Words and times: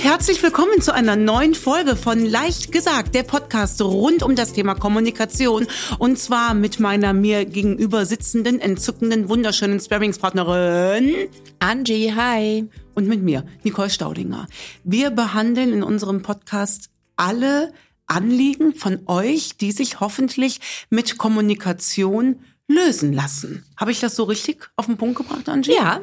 und 0.00 0.06
herzlich 0.06 0.42
willkommen 0.42 0.80
zu 0.80 0.94
einer 0.94 1.16
neuen 1.16 1.54
Folge 1.54 1.94
von 1.94 2.24
Leicht 2.24 2.72
gesagt, 2.72 3.14
der 3.14 3.22
Podcast 3.22 3.82
rund 3.82 4.22
um 4.22 4.34
das 4.34 4.52
Thema 4.52 4.74
Kommunikation 4.74 5.66
und 5.98 6.18
zwar 6.18 6.54
mit 6.54 6.80
meiner 6.80 7.12
mir 7.12 7.44
gegenüber 7.44 8.06
sitzenden, 8.06 8.60
entzückenden, 8.60 9.28
wunderschönen 9.28 9.78
Sparringspartnerin 9.78 11.28
Angie, 11.58 12.14
hi. 12.14 12.68
Und 12.94 13.08
mit 13.08 13.22
mir, 13.22 13.44
Nicole 13.62 13.90
Staudinger. 13.90 14.46
Wir 14.84 15.10
behandeln 15.10 15.72
in 15.72 15.82
unserem 15.82 16.22
Podcast 16.22 16.90
alle 17.16 17.72
Anliegen 18.06 18.74
von 18.74 19.00
euch, 19.06 19.58
die 19.58 19.72
sich 19.72 20.00
hoffentlich 20.00 20.60
mit 20.88 21.18
Kommunikation 21.18 22.40
lösen 22.68 23.12
lassen. 23.12 23.64
Habe 23.76 23.90
ich 23.90 24.00
das 24.00 24.16
so 24.16 24.24
richtig 24.24 24.70
auf 24.76 24.86
den 24.86 24.96
Punkt 24.96 25.16
gebracht, 25.16 25.48
Angie? 25.48 25.74
Ja, 25.74 26.00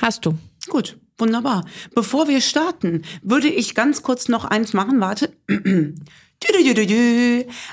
hast 0.00 0.26
du. 0.26 0.36
Gut, 0.68 0.98
wunderbar. 1.18 1.64
Bevor 1.94 2.28
wir 2.28 2.40
starten, 2.40 3.02
würde 3.22 3.48
ich 3.48 3.74
ganz 3.74 4.02
kurz 4.02 4.28
noch 4.28 4.44
eins 4.44 4.72
machen. 4.72 5.00
Warte. 5.00 5.32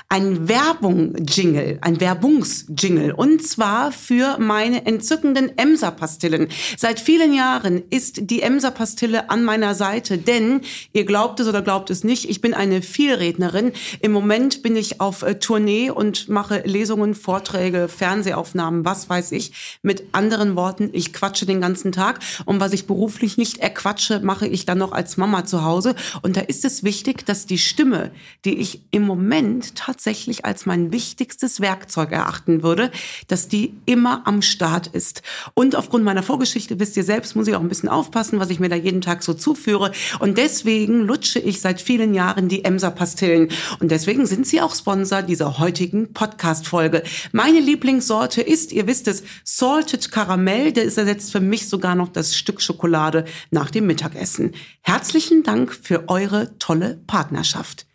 Ein 0.08 0.48
Werbung-Jingle, 0.48 1.78
ein 1.82 2.00
Werbungs-Jingle. 2.00 3.12
Und 3.12 3.46
zwar 3.46 3.92
für 3.92 4.38
meine 4.38 4.86
entzückenden 4.86 5.56
Emser-Pastillen. 5.58 6.48
Seit 6.76 6.98
vielen 6.98 7.34
Jahren 7.34 7.82
ist 7.90 8.30
die 8.30 8.40
Emser-Pastille 8.40 9.28
an 9.28 9.44
meiner 9.44 9.74
Seite, 9.74 10.16
denn 10.16 10.62
ihr 10.92 11.04
glaubt 11.04 11.40
es 11.40 11.48
oder 11.48 11.60
glaubt 11.60 11.90
es 11.90 12.04
nicht, 12.04 12.28
ich 12.30 12.40
bin 12.40 12.54
eine 12.54 12.80
Vielrednerin. 12.80 13.72
Im 14.00 14.12
Moment 14.12 14.62
bin 14.62 14.76
ich 14.76 15.00
auf 15.00 15.22
äh, 15.22 15.38
Tournee 15.38 15.90
und 15.90 16.28
mache 16.28 16.62
Lesungen, 16.64 17.14
Vorträge, 17.14 17.88
Fernsehaufnahmen, 17.88 18.84
was 18.84 19.10
weiß 19.10 19.32
ich. 19.32 19.78
Mit 19.82 20.04
anderen 20.12 20.56
Worten, 20.56 20.88
ich 20.92 21.12
quatsche 21.12 21.44
den 21.44 21.60
ganzen 21.60 21.92
Tag. 21.92 22.20
Und 22.46 22.60
was 22.60 22.72
ich 22.72 22.86
beruflich 22.86 23.36
nicht 23.36 23.58
erquatsche, 23.58 24.20
mache 24.20 24.46
ich 24.46 24.64
dann 24.64 24.78
noch 24.78 24.92
als 24.92 25.16
Mama 25.16 25.44
zu 25.44 25.64
Hause. 25.64 25.94
Und 26.22 26.36
da 26.36 26.40
ist 26.40 26.64
es 26.64 26.82
wichtig, 26.82 27.26
dass 27.26 27.46
die 27.46 27.58
Stimme, 27.58 28.10
die 28.44 28.53
die 28.54 28.60
ich 28.60 28.82
im 28.92 29.02
Moment 29.02 29.74
tatsächlich 29.74 30.44
als 30.44 30.64
mein 30.64 30.92
wichtigstes 30.92 31.60
Werkzeug 31.60 32.12
erachten 32.12 32.62
würde, 32.62 32.92
dass 33.26 33.48
die 33.48 33.74
immer 33.84 34.22
am 34.26 34.42
Start 34.42 34.86
ist. 34.86 35.22
Und 35.54 35.74
aufgrund 35.74 36.04
meiner 36.04 36.22
Vorgeschichte, 36.22 36.78
wisst 36.78 36.96
ihr 36.96 37.02
selbst, 37.02 37.34
muss 37.34 37.48
ich 37.48 37.56
auch 37.56 37.60
ein 37.60 37.68
bisschen 37.68 37.88
aufpassen, 37.88 38.38
was 38.38 38.50
ich 38.50 38.60
mir 38.60 38.68
da 38.68 38.76
jeden 38.76 39.00
Tag 39.00 39.24
so 39.24 39.34
zuführe. 39.34 39.90
Und 40.20 40.38
deswegen 40.38 41.00
lutsche 41.00 41.40
ich 41.40 41.60
seit 41.60 41.80
vielen 41.80 42.14
Jahren 42.14 42.48
die 42.48 42.64
Emser-Pastillen. 42.64 43.48
Und 43.80 43.90
deswegen 43.90 44.24
sind 44.24 44.46
sie 44.46 44.60
auch 44.60 44.72
Sponsor 44.72 45.22
dieser 45.22 45.58
heutigen 45.58 46.12
Podcast-Folge. 46.12 47.02
Meine 47.32 47.58
Lieblingssorte 47.58 48.40
ist, 48.40 48.70
ihr 48.70 48.86
wisst 48.86 49.08
es, 49.08 49.24
Salted 49.42 50.12
Caramel. 50.12 50.72
Der 50.72 50.84
ist 50.84 50.96
ersetzt 50.96 51.32
für 51.32 51.40
mich 51.40 51.68
sogar 51.68 51.96
noch 51.96 52.08
das 52.08 52.36
Stück 52.36 52.62
Schokolade 52.62 53.24
nach 53.50 53.72
dem 53.72 53.88
Mittagessen. 53.88 54.52
Herzlichen 54.82 55.42
Dank 55.42 55.74
für 55.74 56.08
eure 56.08 56.56
tolle 56.60 57.00
Partnerschaft. 57.08 57.86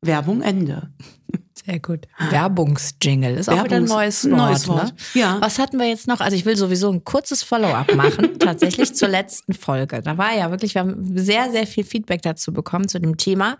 Werbung 0.00 0.42
Ende. 0.42 0.92
Sehr 1.64 1.80
gut. 1.80 2.06
Werbungsjingle 2.30 3.32
ist 3.32 3.50
auch 3.50 3.64
wieder 3.64 3.76
ein 3.76 3.84
neues 3.84 4.24
Wort. 4.24 4.36
Neues 4.36 4.68
Wort. 4.68 4.94
Ne? 5.14 5.20
Ja. 5.20 5.38
Was 5.40 5.58
hatten 5.58 5.78
wir 5.78 5.86
jetzt 5.86 6.06
noch? 6.06 6.20
Also 6.20 6.36
ich 6.36 6.46
will 6.46 6.56
sowieso 6.56 6.90
ein 6.90 7.04
kurzes 7.04 7.42
Follow-up 7.42 7.94
machen, 7.94 8.38
tatsächlich 8.38 8.94
zur 8.94 9.08
letzten 9.08 9.52
Folge. 9.52 10.00
Da 10.00 10.16
war 10.16 10.34
ja 10.34 10.50
wirklich, 10.50 10.74
wir 10.74 10.82
haben 10.82 11.16
sehr, 11.18 11.50
sehr 11.50 11.66
viel 11.66 11.84
Feedback 11.84 12.22
dazu 12.22 12.52
bekommen 12.52 12.88
zu 12.88 13.00
dem 13.00 13.16
Thema. 13.16 13.58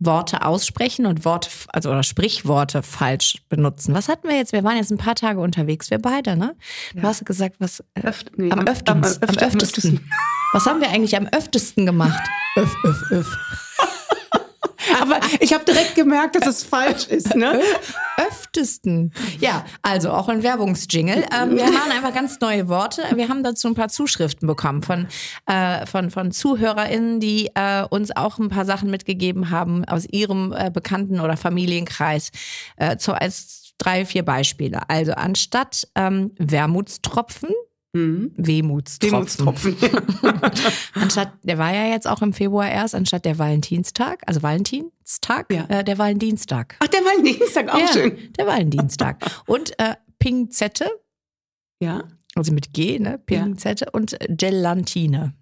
Worte 0.00 0.44
aussprechen 0.44 1.06
und 1.06 1.24
Worte, 1.24 1.50
also 1.68 1.90
oder 1.90 2.04
Sprichworte 2.04 2.82
falsch 2.82 3.42
benutzen. 3.48 3.94
Was 3.94 4.08
hatten 4.08 4.28
wir 4.28 4.36
jetzt? 4.36 4.52
Wir 4.52 4.62
waren 4.62 4.76
jetzt 4.76 4.92
ein 4.92 4.98
paar 4.98 5.16
Tage 5.16 5.40
unterwegs, 5.40 5.90
wir 5.90 5.98
beide, 5.98 6.36
ne? 6.36 6.54
Du 6.92 6.98
ja. 6.98 7.04
hast 7.04 7.24
gesagt, 7.24 7.56
was 7.58 7.82
äh, 7.94 8.02
Öft, 8.02 8.30
nee, 8.36 8.50
am, 8.50 8.60
am, 8.60 8.66
öftesten, 8.68 8.92
am, 8.92 9.02
öftesten, 9.02 9.40
am 9.40 9.60
öftesten. 9.60 10.10
Was 10.52 10.66
haben 10.66 10.80
wir 10.80 10.90
eigentlich 10.90 11.16
am 11.16 11.26
öftesten 11.26 11.84
gemacht? 11.84 12.22
öff, 12.56 12.76
öff, 12.84 13.02
öff. 13.10 13.38
Aber 15.00 15.20
ich 15.40 15.52
habe 15.52 15.64
direkt 15.64 15.94
gemerkt, 15.94 16.36
dass 16.36 16.46
es 16.46 16.62
falsch 16.64 17.06
ist. 17.06 17.34
Ne? 17.34 17.60
Öftesten. 18.16 19.12
Ja, 19.40 19.64
also 19.82 20.10
auch 20.10 20.28
ein 20.28 20.42
Werbungsjingle. 20.42 21.26
Ähm, 21.34 21.56
wir 21.56 21.64
machen 21.72 21.92
einfach 21.92 22.14
ganz 22.14 22.40
neue 22.40 22.68
Worte. 22.68 23.02
Wir 23.14 23.28
haben 23.28 23.42
dazu 23.42 23.68
ein 23.68 23.74
paar 23.74 23.88
Zuschriften 23.88 24.46
bekommen 24.46 24.82
von, 24.82 25.08
äh, 25.46 25.86
von, 25.86 26.10
von 26.10 26.32
ZuhörerInnen, 26.32 27.20
die 27.20 27.50
äh, 27.54 27.84
uns 27.88 28.14
auch 28.16 28.38
ein 28.38 28.48
paar 28.48 28.64
Sachen 28.64 28.90
mitgegeben 28.90 29.50
haben 29.50 29.84
aus 29.84 30.06
ihrem 30.10 30.52
äh, 30.52 30.70
Bekannten- 30.70 31.20
oder 31.20 31.36
Familienkreis. 31.36 32.30
Äh, 32.76 32.96
zu, 32.96 33.12
als 33.12 33.74
drei, 33.78 34.04
vier 34.04 34.24
Beispiele. 34.24 34.80
Also 34.88 35.12
anstatt 35.12 35.86
ähm, 35.94 36.32
Wermutstropfen 36.38 37.50
Mhm. 37.92 38.32
Wehmutstropfen. 38.36 39.42
Wehmutstropfen. 39.42 39.76
anstatt, 40.94 41.32
der 41.42 41.58
war 41.58 41.72
ja 41.72 41.86
jetzt 41.86 42.06
auch 42.06 42.20
im 42.20 42.32
Februar 42.32 42.68
erst, 42.68 42.94
anstatt 42.94 43.24
der 43.24 43.38
Valentinstag, 43.38 44.20
also 44.26 44.42
Valentinstag, 44.42 45.52
ja. 45.52 45.64
äh, 45.68 45.84
der 45.84 45.96
Valentinstag. 45.98 46.76
Ach, 46.80 46.88
der 46.88 47.00
Valentinstag, 47.00 47.72
auch 47.72 47.78
ja, 47.78 47.88
schön. 47.88 48.32
Der 48.38 48.46
Valentinstag. 48.46 49.24
Und 49.46 49.78
äh, 49.78 49.94
Pinzette. 50.18 50.90
Ja. 51.80 52.04
Also 52.34 52.52
mit 52.52 52.72
G, 52.74 52.98
ne? 52.98 53.18
Pinzette 53.18 53.86
ja. 53.86 53.90
und 53.92 54.16
Gelantine. 54.28 55.34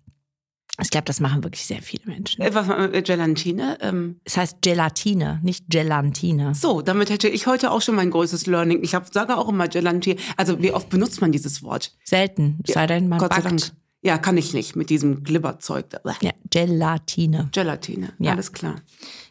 Ich 0.82 0.90
glaube, 0.90 1.06
das 1.06 1.20
machen 1.20 1.42
wirklich 1.42 1.64
sehr 1.64 1.80
viele 1.80 2.04
Menschen. 2.06 2.42
Äh, 2.42 2.54
was 2.54 2.68
äh, 2.68 3.02
Gelatine? 3.02 3.78
Ähm. 3.80 4.20
Es 4.24 4.36
heißt 4.36 4.58
Gelatine, 4.60 5.40
nicht 5.42 5.70
Gelantine. 5.70 6.54
So, 6.54 6.82
damit 6.82 7.10
hätte 7.10 7.28
ich 7.28 7.46
heute 7.46 7.70
auch 7.70 7.80
schon 7.80 7.94
mein 7.94 8.10
größtes 8.10 8.46
Learning. 8.46 8.82
Ich 8.82 8.94
hab, 8.94 9.12
sage 9.12 9.36
auch 9.36 9.48
immer 9.48 9.68
Gelatine. 9.68 10.20
Also 10.36 10.60
wie 10.60 10.72
oft 10.72 10.90
benutzt 10.90 11.20
man 11.20 11.32
dieses 11.32 11.62
Wort? 11.62 11.96
Selten, 12.04 12.58
sei 12.66 12.86
denn 12.86 13.08
man 13.08 13.18
Gott 13.18 13.30
backt. 13.30 13.42
sei 13.42 13.48
Dank. 13.48 13.72
Ja, 14.02 14.18
kann 14.18 14.36
ich 14.36 14.52
nicht 14.54 14.76
mit 14.76 14.90
diesem 14.90 15.24
Glibberzeug. 15.24 15.86
Ja, 16.20 16.30
Gelatine. 16.50 17.48
Gelatine, 17.52 18.12
ja. 18.18 18.32
alles 18.32 18.52
klar. 18.52 18.76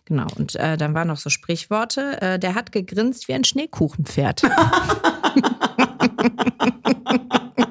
Genau, 0.05 0.27
und 0.35 0.55
äh, 0.55 0.75
dann 0.75 0.93
waren 0.93 1.07
noch 1.07 1.17
so 1.17 1.29
Sprichworte. 1.29 2.21
Äh, 2.21 2.39
der 2.39 2.55
hat 2.55 2.71
gegrinst 2.71 3.27
wie 3.27 3.33
ein 3.33 3.43
Schneekuchenpferd. 3.43 4.41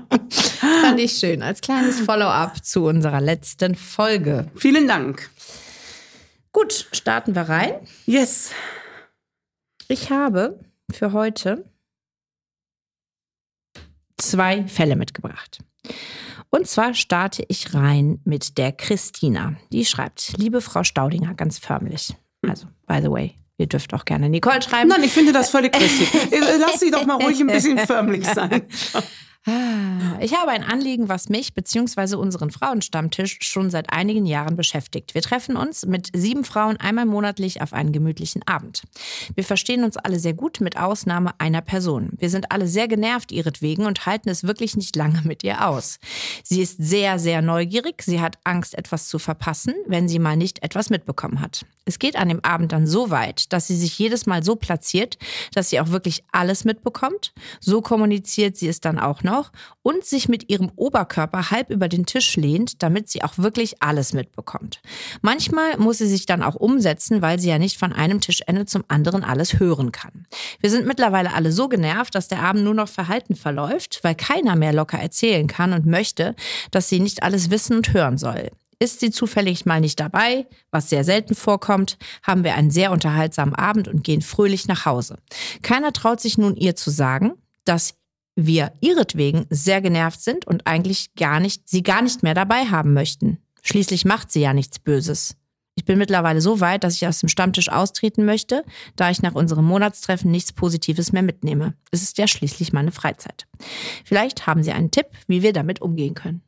Fand 0.84 1.00
ich 1.00 1.12
schön. 1.12 1.42
Als 1.42 1.62
kleines 1.62 2.00
Follow-up 2.00 2.62
zu 2.62 2.84
unserer 2.84 3.22
letzten 3.22 3.74
Folge. 3.74 4.50
Vielen 4.54 4.86
Dank. 4.86 5.30
Gut, 6.52 6.88
starten 6.92 7.34
wir 7.34 7.48
rein. 7.48 7.72
Yes. 8.04 8.50
Ich 9.88 10.10
habe 10.10 10.60
für 10.92 11.12
heute 11.12 11.64
zwei 14.18 14.66
Fälle 14.66 14.96
mitgebracht. 14.96 15.60
Und 16.50 16.68
zwar 16.68 16.92
starte 16.92 17.46
ich 17.48 17.72
rein 17.72 18.20
mit 18.24 18.58
der 18.58 18.70
Christina. 18.72 19.56
Die 19.72 19.86
schreibt, 19.86 20.34
liebe 20.36 20.60
Frau 20.60 20.84
Staudinger, 20.84 21.32
ganz 21.32 21.58
förmlich. 21.58 22.14
Also, 22.46 22.66
by 22.86 23.00
the 23.00 23.10
way, 23.10 23.34
Ihr 23.56 23.68
dürft 23.68 23.94
auch 23.94 24.04
gerne 24.04 24.28
Nicole 24.28 24.60
schreiben. 24.60 24.88
Nein, 24.90 25.04
ich 25.04 25.12
finde 25.12 25.32
das 25.32 25.48
völlig 25.48 25.74
richtig. 25.80 26.10
Lass 26.58 26.80
sie 26.80 26.90
doch 26.90 27.06
mal 27.06 27.22
ruhig 27.22 27.40
ein 27.40 27.46
bisschen 27.46 27.78
förmlich 27.78 28.26
sein. 28.26 28.62
Ich 30.24 30.34
habe 30.34 30.52
ein 30.52 30.64
Anliegen, 30.64 31.10
was 31.10 31.28
mich 31.28 31.52
bzw. 31.52 32.16
unseren 32.16 32.50
Frauenstammtisch 32.50 33.40
schon 33.42 33.68
seit 33.68 33.92
einigen 33.92 34.24
Jahren 34.24 34.56
beschäftigt. 34.56 35.14
Wir 35.14 35.20
treffen 35.20 35.54
uns 35.54 35.84
mit 35.84 36.08
sieben 36.14 36.44
Frauen 36.44 36.78
einmal 36.78 37.04
monatlich 37.04 37.60
auf 37.60 37.74
einen 37.74 37.92
gemütlichen 37.92 38.40
Abend. 38.46 38.84
Wir 39.34 39.44
verstehen 39.44 39.84
uns 39.84 39.98
alle 39.98 40.18
sehr 40.18 40.32
gut, 40.32 40.62
mit 40.62 40.78
Ausnahme 40.78 41.32
einer 41.36 41.60
Person. 41.60 42.08
Wir 42.16 42.30
sind 42.30 42.52
alle 42.52 42.68
sehr 42.68 42.88
genervt 42.88 43.32
ihretwegen 43.32 43.84
und 43.84 44.06
halten 44.06 44.30
es 44.30 44.44
wirklich 44.44 44.78
nicht 44.78 44.96
lange 44.96 45.20
mit 45.24 45.44
ihr 45.44 45.68
aus. 45.68 45.98
Sie 46.42 46.62
ist 46.62 46.78
sehr, 46.78 47.18
sehr 47.18 47.42
neugierig. 47.42 48.00
Sie 48.00 48.22
hat 48.22 48.38
Angst, 48.44 48.78
etwas 48.78 49.08
zu 49.08 49.18
verpassen, 49.18 49.74
wenn 49.86 50.08
sie 50.08 50.20
mal 50.20 50.38
nicht 50.38 50.62
etwas 50.62 50.88
mitbekommen 50.88 51.42
hat. 51.42 51.66
Es 51.86 51.98
geht 51.98 52.16
an 52.16 52.28
dem 52.28 52.42
Abend 52.44 52.72
dann 52.72 52.86
so 52.86 53.10
weit, 53.10 53.52
dass 53.52 53.66
sie 53.66 53.76
sich 53.76 53.98
jedes 53.98 54.26
Mal 54.26 54.42
so 54.42 54.56
platziert, 54.56 55.18
dass 55.52 55.68
sie 55.70 55.80
auch 55.80 55.90
wirklich 55.90 56.24
alles 56.32 56.64
mitbekommt. 56.64 57.34
So 57.60 57.82
kommuniziert 57.82 58.56
sie 58.56 58.68
es 58.68 58.80
dann 58.80 58.98
auch 58.98 59.22
noch 59.22 59.52
und 59.82 60.04
sich 60.04 60.28
mit 60.28 60.48
ihrem 60.48 60.72
Oberkörper 60.76 61.50
halb 61.50 61.70
über 61.70 61.88
den 61.88 62.06
Tisch 62.06 62.36
lehnt, 62.36 62.82
damit 62.82 63.10
sie 63.10 63.22
auch 63.22 63.36
wirklich 63.36 63.82
alles 63.82 64.14
mitbekommt. 64.14 64.80
Manchmal 65.20 65.76
muss 65.76 65.98
sie 65.98 66.08
sich 66.08 66.24
dann 66.24 66.42
auch 66.42 66.54
umsetzen, 66.54 67.20
weil 67.20 67.38
sie 67.38 67.50
ja 67.50 67.58
nicht 67.58 67.78
von 67.78 67.92
einem 67.92 68.20
Tischende 68.20 68.64
zum 68.64 68.84
anderen 68.88 69.22
alles 69.22 69.58
hören 69.60 69.92
kann. 69.92 70.26
Wir 70.60 70.70
sind 70.70 70.86
mittlerweile 70.86 71.34
alle 71.34 71.52
so 71.52 71.68
genervt, 71.68 72.14
dass 72.14 72.28
der 72.28 72.42
Abend 72.42 72.64
nur 72.64 72.74
noch 72.74 72.88
verhalten 72.88 73.34
verläuft, 73.34 74.00
weil 74.02 74.14
keiner 74.14 74.56
mehr 74.56 74.72
locker 74.72 74.98
erzählen 74.98 75.46
kann 75.46 75.74
und 75.74 75.84
möchte, 75.84 76.34
dass 76.70 76.88
sie 76.88 77.00
nicht 77.00 77.22
alles 77.22 77.50
wissen 77.50 77.76
und 77.76 77.92
hören 77.92 78.16
soll. 78.16 78.50
Ist 78.84 79.00
sie 79.00 79.10
zufällig 79.10 79.64
mal 79.64 79.80
nicht 79.80 79.98
dabei, 79.98 80.46
was 80.70 80.90
sehr 80.90 81.04
selten 81.04 81.34
vorkommt, 81.34 81.96
haben 82.22 82.44
wir 82.44 82.54
einen 82.54 82.70
sehr 82.70 82.92
unterhaltsamen 82.92 83.54
Abend 83.54 83.88
und 83.88 84.04
gehen 84.04 84.20
fröhlich 84.20 84.68
nach 84.68 84.84
Hause. 84.84 85.16
Keiner 85.62 85.90
traut 85.94 86.20
sich 86.20 86.36
nun 86.36 86.54
ihr 86.54 86.76
zu 86.76 86.90
sagen, 86.90 87.32
dass 87.64 87.94
wir 88.36 88.72
ihretwegen 88.82 89.46
sehr 89.48 89.80
genervt 89.80 90.20
sind 90.20 90.46
und 90.46 90.66
eigentlich 90.66 91.14
gar 91.14 91.40
nicht, 91.40 91.66
sie 91.66 91.82
gar 91.82 92.02
nicht 92.02 92.22
mehr 92.22 92.34
dabei 92.34 92.66
haben 92.66 92.92
möchten. 92.92 93.38
Schließlich 93.62 94.04
macht 94.04 94.30
sie 94.30 94.42
ja 94.42 94.52
nichts 94.52 94.78
Böses. 94.78 95.34
Ich 95.76 95.86
bin 95.86 95.96
mittlerweile 95.96 96.42
so 96.42 96.60
weit, 96.60 96.84
dass 96.84 96.96
ich 96.96 97.06
aus 97.06 97.20
dem 97.20 97.30
Stammtisch 97.30 97.70
austreten 97.70 98.26
möchte, 98.26 98.64
da 98.96 99.10
ich 99.10 99.22
nach 99.22 99.34
unserem 99.34 99.64
Monatstreffen 99.64 100.30
nichts 100.30 100.52
Positives 100.52 101.10
mehr 101.10 101.22
mitnehme. 101.22 101.72
Es 101.90 102.02
ist 102.02 102.18
ja 102.18 102.26
schließlich 102.28 102.74
meine 102.74 102.92
Freizeit. 102.92 103.46
Vielleicht 104.04 104.46
haben 104.46 104.62
Sie 104.62 104.72
einen 104.72 104.90
Tipp, 104.90 105.06
wie 105.26 105.40
wir 105.40 105.54
damit 105.54 105.80
umgehen 105.80 106.12
können. 106.12 106.42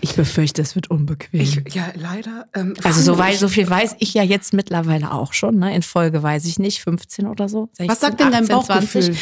Ich 0.00 0.14
befürchte, 0.14 0.62
es 0.62 0.74
wird 0.74 0.90
unbequem. 0.90 1.40
Ich, 1.40 1.60
ja, 1.74 1.92
leider. 1.94 2.46
Ähm, 2.54 2.74
also 2.84 3.00
so, 3.00 3.18
weit, 3.18 3.36
so 3.36 3.48
viel 3.48 3.68
weiß 3.68 3.96
ich 3.98 4.14
ja 4.14 4.22
jetzt 4.22 4.52
mittlerweile 4.52 5.12
auch 5.12 5.32
schon. 5.32 5.58
Ne? 5.58 5.74
In 5.74 5.82
Folge 5.82 6.22
weiß 6.22 6.44
ich 6.44 6.58
nicht, 6.58 6.80
15 6.80 7.26
oder 7.26 7.48
so. 7.48 7.68
16, 7.72 7.88
Was 7.88 8.00
sagt 8.00 8.20
denn 8.20 8.30
dein 8.30 8.44
18, 8.44 8.56
Bauchgefühl? 8.56 9.02
20. 9.02 9.18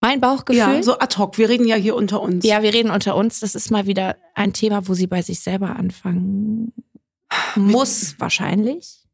Mein 0.00 0.20
Bauchgefühl? 0.20 0.58
Ja, 0.58 0.82
so 0.82 0.98
ad 0.98 1.16
hoc. 1.18 1.38
Wir 1.38 1.48
reden 1.48 1.66
ja 1.66 1.76
hier 1.76 1.96
unter 1.96 2.20
uns. 2.20 2.44
Ja, 2.44 2.62
wir 2.62 2.72
reden 2.72 2.90
unter 2.90 3.16
uns. 3.16 3.40
Das 3.40 3.54
ist 3.54 3.70
mal 3.70 3.86
wieder 3.86 4.16
ein 4.34 4.52
Thema, 4.52 4.86
wo 4.86 4.94
sie 4.94 5.06
bei 5.06 5.22
sich 5.22 5.40
selber 5.40 5.76
anfangen 5.76 6.72
muss, 7.56 8.14
wahrscheinlich. 8.18 9.04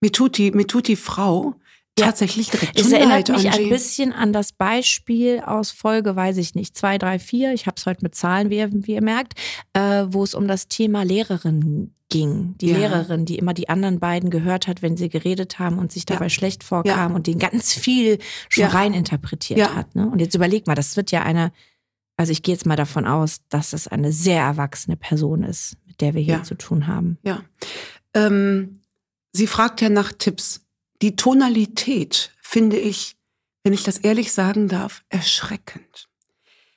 Mir 0.00 0.10
tut 0.10 0.38
die, 0.38 0.50
mir 0.50 0.66
tut 0.66 0.88
die 0.88 0.96
Frau 0.96 1.54
tatsächlich 2.04 2.50
direkt 2.50 2.78
Es 2.78 2.92
erinnert 2.92 3.28
leid, 3.28 3.38
mich 3.38 3.50
Angie. 3.50 3.64
ein 3.64 3.68
bisschen 3.70 4.12
an 4.12 4.32
das 4.32 4.52
Beispiel 4.52 5.40
aus 5.40 5.70
Folge, 5.70 6.16
weiß 6.16 6.36
ich 6.36 6.54
nicht, 6.54 6.76
zwei, 6.76 6.98
drei, 6.98 7.18
vier. 7.18 7.52
Ich 7.52 7.66
habe 7.66 7.76
es 7.76 7.86
heute 7.86 8.02
mit 8.02 8.14
Zahlen, 8.14 8.50
wie 8.50 8.58
ihr, 8.58 8.70
wie 8.72 8.94
ihr 8.94 9.02
merkt, 9.02 9.34
äh, 9.72 10.04
wo 10.08 10.22
es 10.24 10.34
um 10.34 10.48
das 10.48 10.68
Thema 10.68 11.04
Lehrerin 11.04 11.92
ging. 12.12 12.54
Die 12.58 12.68
ja. 12.68 12.76
Lehrerin, 12.76 13.24
die 13.24 13.38
immer 13.38 13.54
die 13.54 13.68
anderen 13.68 13.98
beiden 13.98 14.30
gehört 14.30 14.68
hat, 14.68 14.82
wenn 14.82 14.96
sie 14.96 15.08
geredet 15.08 15.58
haben 15.58 15.78
und 15.78 15.90
sich 15.90 16.04
dabei 16.04 16.26
ja. 16.26 16.30
schlecht 16.30 16.62
vorkam 16.62 17.14
und 17.14 17.26
den 17.26 17.38
ganz 17.38 17.72
viel 17.72 18.18
schon 18.48 18.66
rein 18.66 18.92
interpretiert 18.92 19.74
hat. 19.74 19.94
Ne? 19.94 20.08
Und 20.08 20.20
jetzt 20.20 20.34
überleg 20.34 20.66
mal, 20.66 20.74
das 20.74 20.96
wird 20.96 21.10
ja 21.10 21.22
eine, 21.22 21.52
also 22.16 22.30
ich 22.30 22.42
gehe 22.42 22.54
jetzt 22.54 22.66
mal 22.66 22.76
davon 22.76 23.06
aus, 23.06 23.40
dass 23.48 23.72
es 23.72 23.88
eine 23.88 24.12
sehr 24.12 24.42
erwachsene 24.42 24.96
Person 24.96 25.42
ist, 25.42 25.76
mit 25.86 26.00
der 26.00 26.14
wir 26.14 26.22
hier 26.22 26.42
zu 26.42 26.54
tun 26.54 26.86
haben. 26.86 27.18
Ja. 27.22 27.42
Ähm, 28.14 28.80
sie 29.32 29.46
fragt 29.46 29.80
ja 29.80 29.88
nach 29.88 30.12
Tipps. 30.12 30.60
Die 31.02 31.16
Tonalität 31.16 32.30
finde 32.40 32.78
ich, 32.78 33.16
wenn 33.64 33.72
ich 33.72 33.82
das 33.82 33.98
ehrlich 33.98 34.32
sagen 34.32 34.68
darf, 34.68 35.02
erschreckend. 35.08 36.08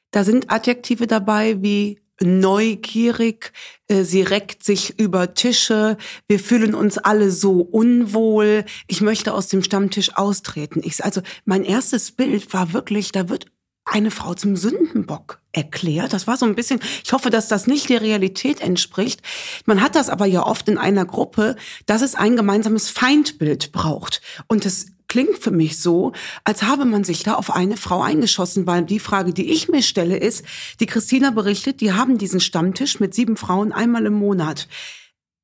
Da 0.10 0.24
sind 0.24 0.51
Adjektive 0.51 1.06
dabei 1.06 1.62
wie 1.62 2.00
neugierig, 2.22 3.51
äh, 3.88 4.04
sie 4.04 4.22
reckt 4.22 4.63
sich 4.63 5.00
über 5.00 5.33
Tische, 5.33 5.98
wir 6.27 6.39
fühlen 6.39 6.74
uns 6.74 6.98
alle 6.98 7.30
so 7.30 7.62
unwohl, 7.62 8.66
ich 8.88 9.01
möchte 9.01 9.33
aus 9.33 9.48
dem 9.48 9.62
Stammtisch 9.62 10.16
austreten. 10.16 10.81
Ich, 10.83 11.04
also 11.04 11.22
mein 11.44 11.63
erstes 11.63 12.12
Bild 12.12 12.51
war 12.54 12.74
wirklich, 12.74 13.12
da 13.12 13.30
wird 13.30 13.51
eine 13.86 14.12
Frau 14.12 14.34
zum 14.34 14.56
Sündenbock 14.56 15.40
erklärt. 15.52 16.12
Das 16.12 16.28
war 16.28 16.38
so 16.38 16.46
ein 16.46 16.56
bisschen, 16.56 16.80
ich 17.04 17.14
hoffe, 17.14 17.30
dass 17.30 17.48
das 17.48 17.68
nicht 17.68 17.90
der 17.90 18.02
Realität 18.02 18.60
entspricht. 18.60 19.22
Man 19.66 19.82
hat 19.82 19.96
das 19.96 20.10
aber 20.10 20.26
ja 20.26 20.46
oft 20.46 20.68
in 20.68 20.78
einer 20.78 21.06
Gruppe, 21.06 21.56
dass 21.86 22.02
es 22.02 22.16
ein 22.16 22.36
gemeinsames 22.36 22.90
Feindbild 22.90 23.72
braucht. 23.72 24.22
Und 24.48 24.66
das 24.66 24.88
klingt 25.08 25.38
für 25.38 25.52
mich 25.52 25.80
so, 25.80 26.12
als 26.44 26.64
habe 26.64 26.84
man 26.84 27.04
sich 27.04 27.24
da 27.24 27.36
auf 27.36 27.56
eine 27.56 27.78
Frau 27.78 28.02
eingeschossen, 28.02 28.66
weil 28.68 28.84
die 28.84 29.00
Frage, 29.00 29.34
die 29.34 29.52
ich 29.52 29.70
mir 29.70 29.84
stelle, 29.84 30.18
ist, 30.18 30.44
die 30.80 30.88
Christina 30.88 31.30
berichtet, 31.30 31.80
die 31.80 31.94
haben 31.94 32.18
diesen 32.18 32.40
Stammtisch 32.40 33.00
mit 33.00 33.14
sieben 33.14 33.38
Frauen 33.38 33.72
einmal 33.72 34.08
im 34.08 34.14
Monat. 34.14 34.68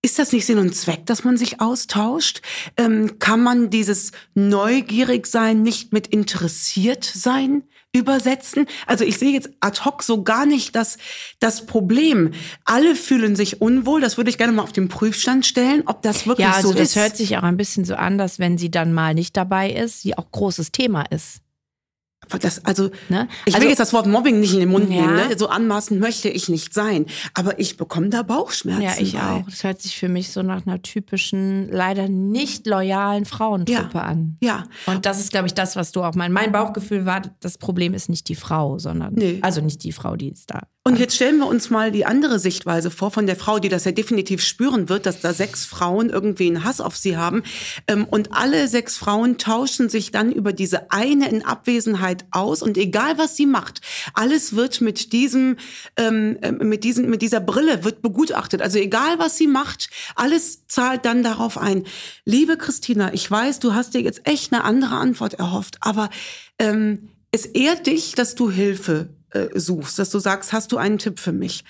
Ist 0.04 0.18
das 0.18 0.32
nicht 0.32 0.48
Sinn 0.48 0.58
und 0.58 0.76
Zweck, 0.76 1.06
dass 1.06 1.24
man 1.24 1.38
sich 1.38 1.62
austauscht? 1.62 2.42
Ähm, 2.76 3.20
kann 3.20 3.44
man 3.44 3.70
dieses 3.70 4.14
neugierig 4.34 5.28
sein 5.28 5.62
nicht 5.62 5.94
mit 5.94 6.08
interessiert 6.08 7.04
sein 7.04 7.64
übersetzen? 7.94 8.68
Also 8.88 9.04
ich 9.04 9.18
sehe 9.18 9.32
jetzt 9.32 9.50
ad 9.60 9.82
hoc 9.86 10.04
so 10.04 10.24
gar 10.24 10.46
nicht 10.46 10.76
das, 10.76 10.98
das 11.40 11.66
Problem. 11.66 12.32
Alle 12.66 12.96
fühlen 12.96 13.36
sich 13.36 13.62
unwohl. 13.62 14.02
Das 14.02 14.18
würde 14.18 14.30
ich 14.30 14.38
gerne 14.38 14.54
mal 14.54 14.64
auf 14.64 14.72
den 14.72 14.88
Prüfstand 14.88 15.46
stellen, 15.46 15.84
ob 15.86 16.02
das 16.02 16.26
wirklich 16.28 16.48
ja, 16.48 16.54
also 16.54 16.70
so 16.70 16.74
ist. 16.74 16.96
Ja, 16.96 17.02
das 17.02 17.10
hört 17.10 17.18
sich 17.18 17.38
auch 17.38 17.44
ein 17.44 17.58
bisschen 17.58 17.86
so 17.86 17.96
an, 17.96 18.18
dass 18.18 18.40
wenn 18.40 18.58
sie 18.58 18.72
dann 18.72 18.94
mal 18.94 19.14
nicht 19.14 19.36
dabei 19.36 19.72
ist, 19.72 20.02
sie 20.02 20.18
auch 20.18 20.32
großes 20.32 20.72
Thema 20.72 21.04
ist. 21.04 21.42
Das, 22.40 22.66
also, 22.66 22.90
ne? 23.10 23.28
ich 23.46 23.54
will 23.54 23.56
also, 23.56 23.70
jetzt 23.70 23.80
das 23.80 23.94
Wort 23.94 24.08
Mobbing 24.08 24.40
nicht 24.40 24.54
in 24.54 24.60
den 24.60 24.70
Mund 24.70 24.90
ja. 24.90 25.02
nehmen, 25.02 25.16
ne? 25.16 25.38
so 25.38 25.48
anmaßen 25.48 26.00
möchte 26.00 26.30
ich 26.30 26.50
nicht 26.50 26.74
sein. 26.74 27.06
Aber 27.34 27.60
ich 27.60 27.78
bekomme 27.78 28.10
da 28.10 28.24
Bauchschmerzen. 28.24 28.82
Ja, 28.82 28.94
ich 28.98 29.14
bei. 29.14 29.22
auch. 29.22 29.46
Das 29.46 29.64
hört 29.64 29.82
sich 29.82 29.98
für 29.98 30.10
mich 30.10 30.32
so 30.32 30.42
nach 30.42 30.66
einer 30.66 30.82
typischen, 30.82 31.70
leider 31.72 32.08
nicht 32.08 32.68
loyalen 32.68 33.26
Frauentruppe 33.26 33.98
ja. 33.98 34.02
an. 34.02 34.38
Ja. 34.42 34.64
Und 34.86 35.06
das 35.06 35.20
ist, 35.20 35.32
glaube 35.32 35.48
ich, 35.48 35.54
das, 35.54 35.76
was 35.76 35.92
du 35.92 36.04
auch 36.04 36.16
meinst. 36.16 36.34
Mein 36.34 36.52
Bauchgefühl 36.52 37.06
war, 37.06 37.22
das 37.40 37.58
Problem 37.58 37.94
ist 37.94 38.10
nicht 38.10 38.30
die 38.30 38.36
Frau, 38.36 38.80
sondern, 38.80 39.14
nee. 39.14 39.40
also 39.42 39.62
nicht 39.62 39.84
die 39.84 39.92
Frau, 39.92 40.16
die 40.16 40.30
ist 40.30 40.50
da 40.50 40.62
und 40.84 40.98
jetzt 40.98 41.16
stellen 41.16 41.38
wir 41.38 41.46
uns 41.46 41.70
mal 41.70 41.92
die 41.92 42.08
andere 42.08 42.40
Sichtweise 42.40 42.90
vor 42.90 43.12
von 43.12 43.28
der 43.28 43.36
Frau, 43.36 43.60
die 43.60 43.70
das 43.70 43.86
ja 43.86 43.92
definitiv 43.92 44.42
spüren 44.42 44.90
wird, 44.90 45.06
dass 45.06 45.20
da 45.20 45.32
sechs 45.32 45.64
Frauen 45.64 46.10
irgendwie 46.10 46.48
einen 46.48 46.64
Hass 46.64 46.82
auf 46.82 46.98
sie 46.98 47.18
haben. 47.18 47.44
Ähm, 47.88 48.06
und 48.10 48.34
alle 48.34 48.68
sechs 48.68 48.98
Frauen 48.98 49.38
tauschen 49.38 49.90
sich 49.90 50.10
dann 50.10 50.32
über 50.32 50.54
diese 50.54 50.92
eine 50.92 51.30
in 51.30 51.46
Abwesenheit 51.46 52.21
aus. 52.32 52.62
Und 52.62 52.78
egal 52.78 53.18
was 53.18 53.36
sie 53.36 53.46
macht, 53.46 53.82
alles 54.14 54.56
wird 54.56 54.82
mit 54.82 55.14
diesem, 55.14 55.58
ähm, 55.98 56.38
äh, 56.42 56.52
mit 56.52 56.84
diesen, 56.84 57.10
mit 57.10 57.22
dieser 57.22 57.40
Brille 57.40 57.84
wird 57.84 58.02
begutachtet. 58.02 58.62
Also 58.62 58.78
egal 58.78 59.18
was 59.20 59.38
sie 59.38 59.48
macht, 59.48 59.90
alles 60.16 60.68
zahlt 60.68 61.06
dann 61.06 61.24
darauf 61.24 61.58
ein. 61.58 61.86
Liebe 62.26 62.58
Christina, 62.58 63.14
ich 63.14 63.30
weiß, 63.30 63.60
du 63.60 63.74
hast 63.74 63.94
dir 63.94 64.02
jetzt 64.02 64.28
echt 64.28 64.54
eine 64.54 64.64
andere 64.64 64.96
Antwort 64.96 65.34
erhofft, 65.36 65.78
aber 65.82 66.10
ähm, 66.60 67.10
es 67.32 67.46
ehrt 67.46 67.88
dich, 67.88 68.14
dass 68.14 68.36
du 68.36 68.52
Hilfe 68.52 69.10
äh, 69.32 69.48
suchst, 69.56 69.98
dass 69.98 70.10
du 70.10 70.20
sagst, 70.20 70.54
hast 70.54 70.72
du 70.72 70.78
einen 70.78 70.98
Tipp 70.98 71.20
für 71.20 71.32
mich? 71.32 71.64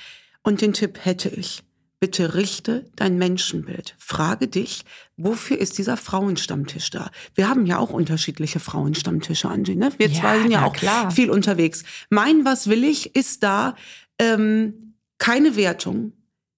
Und 0.44 0.62
den 0.62 0.74
Tipp 0.74 1.00
hätte 1.04 1.30
ich. 1.30 1.64
Bitte 2.04 2.34
richte 2.34 2.90
dein 2.96 3.20
Menschenbild. 3.20 3.94
Frage 4.00 4.48
dich, 4.48 4.86
wofür 5.18 5.60
ist 5.60 5.78
dieser 5.78 5.98
Frauenstammtisch 5.98 6.90
da? 6.90 7.12
Wir 7.36 7.48
haben 7.48 7.68
ja 7.68 7.78
auch 7.78 7.92
unterschiedliche 7.92 8.60
Frauenstammtische, 8.60 9.48
Angie. 9.48 9.76
Ne? 9.76 9.92
Wir 10.00 10.10
ja, 10.10 10.20
zwei 10.20 10.40
sind 10.40 10.50
ja 10.50 10.66
auch 10.66 10.74
klar. 10.74 11.12
viel 11.12 11.30
unterwegs. 11.30 11.84
Mein 12.10 12.44
Was 12.44 12.66
will 12.66 12.84
ich 12.86 13.16
ist 13.16 13.44
da 13.44 13.76
ähm, 14.18 14.96
keine 15.20 15.56
Wertung. 15.56 16.14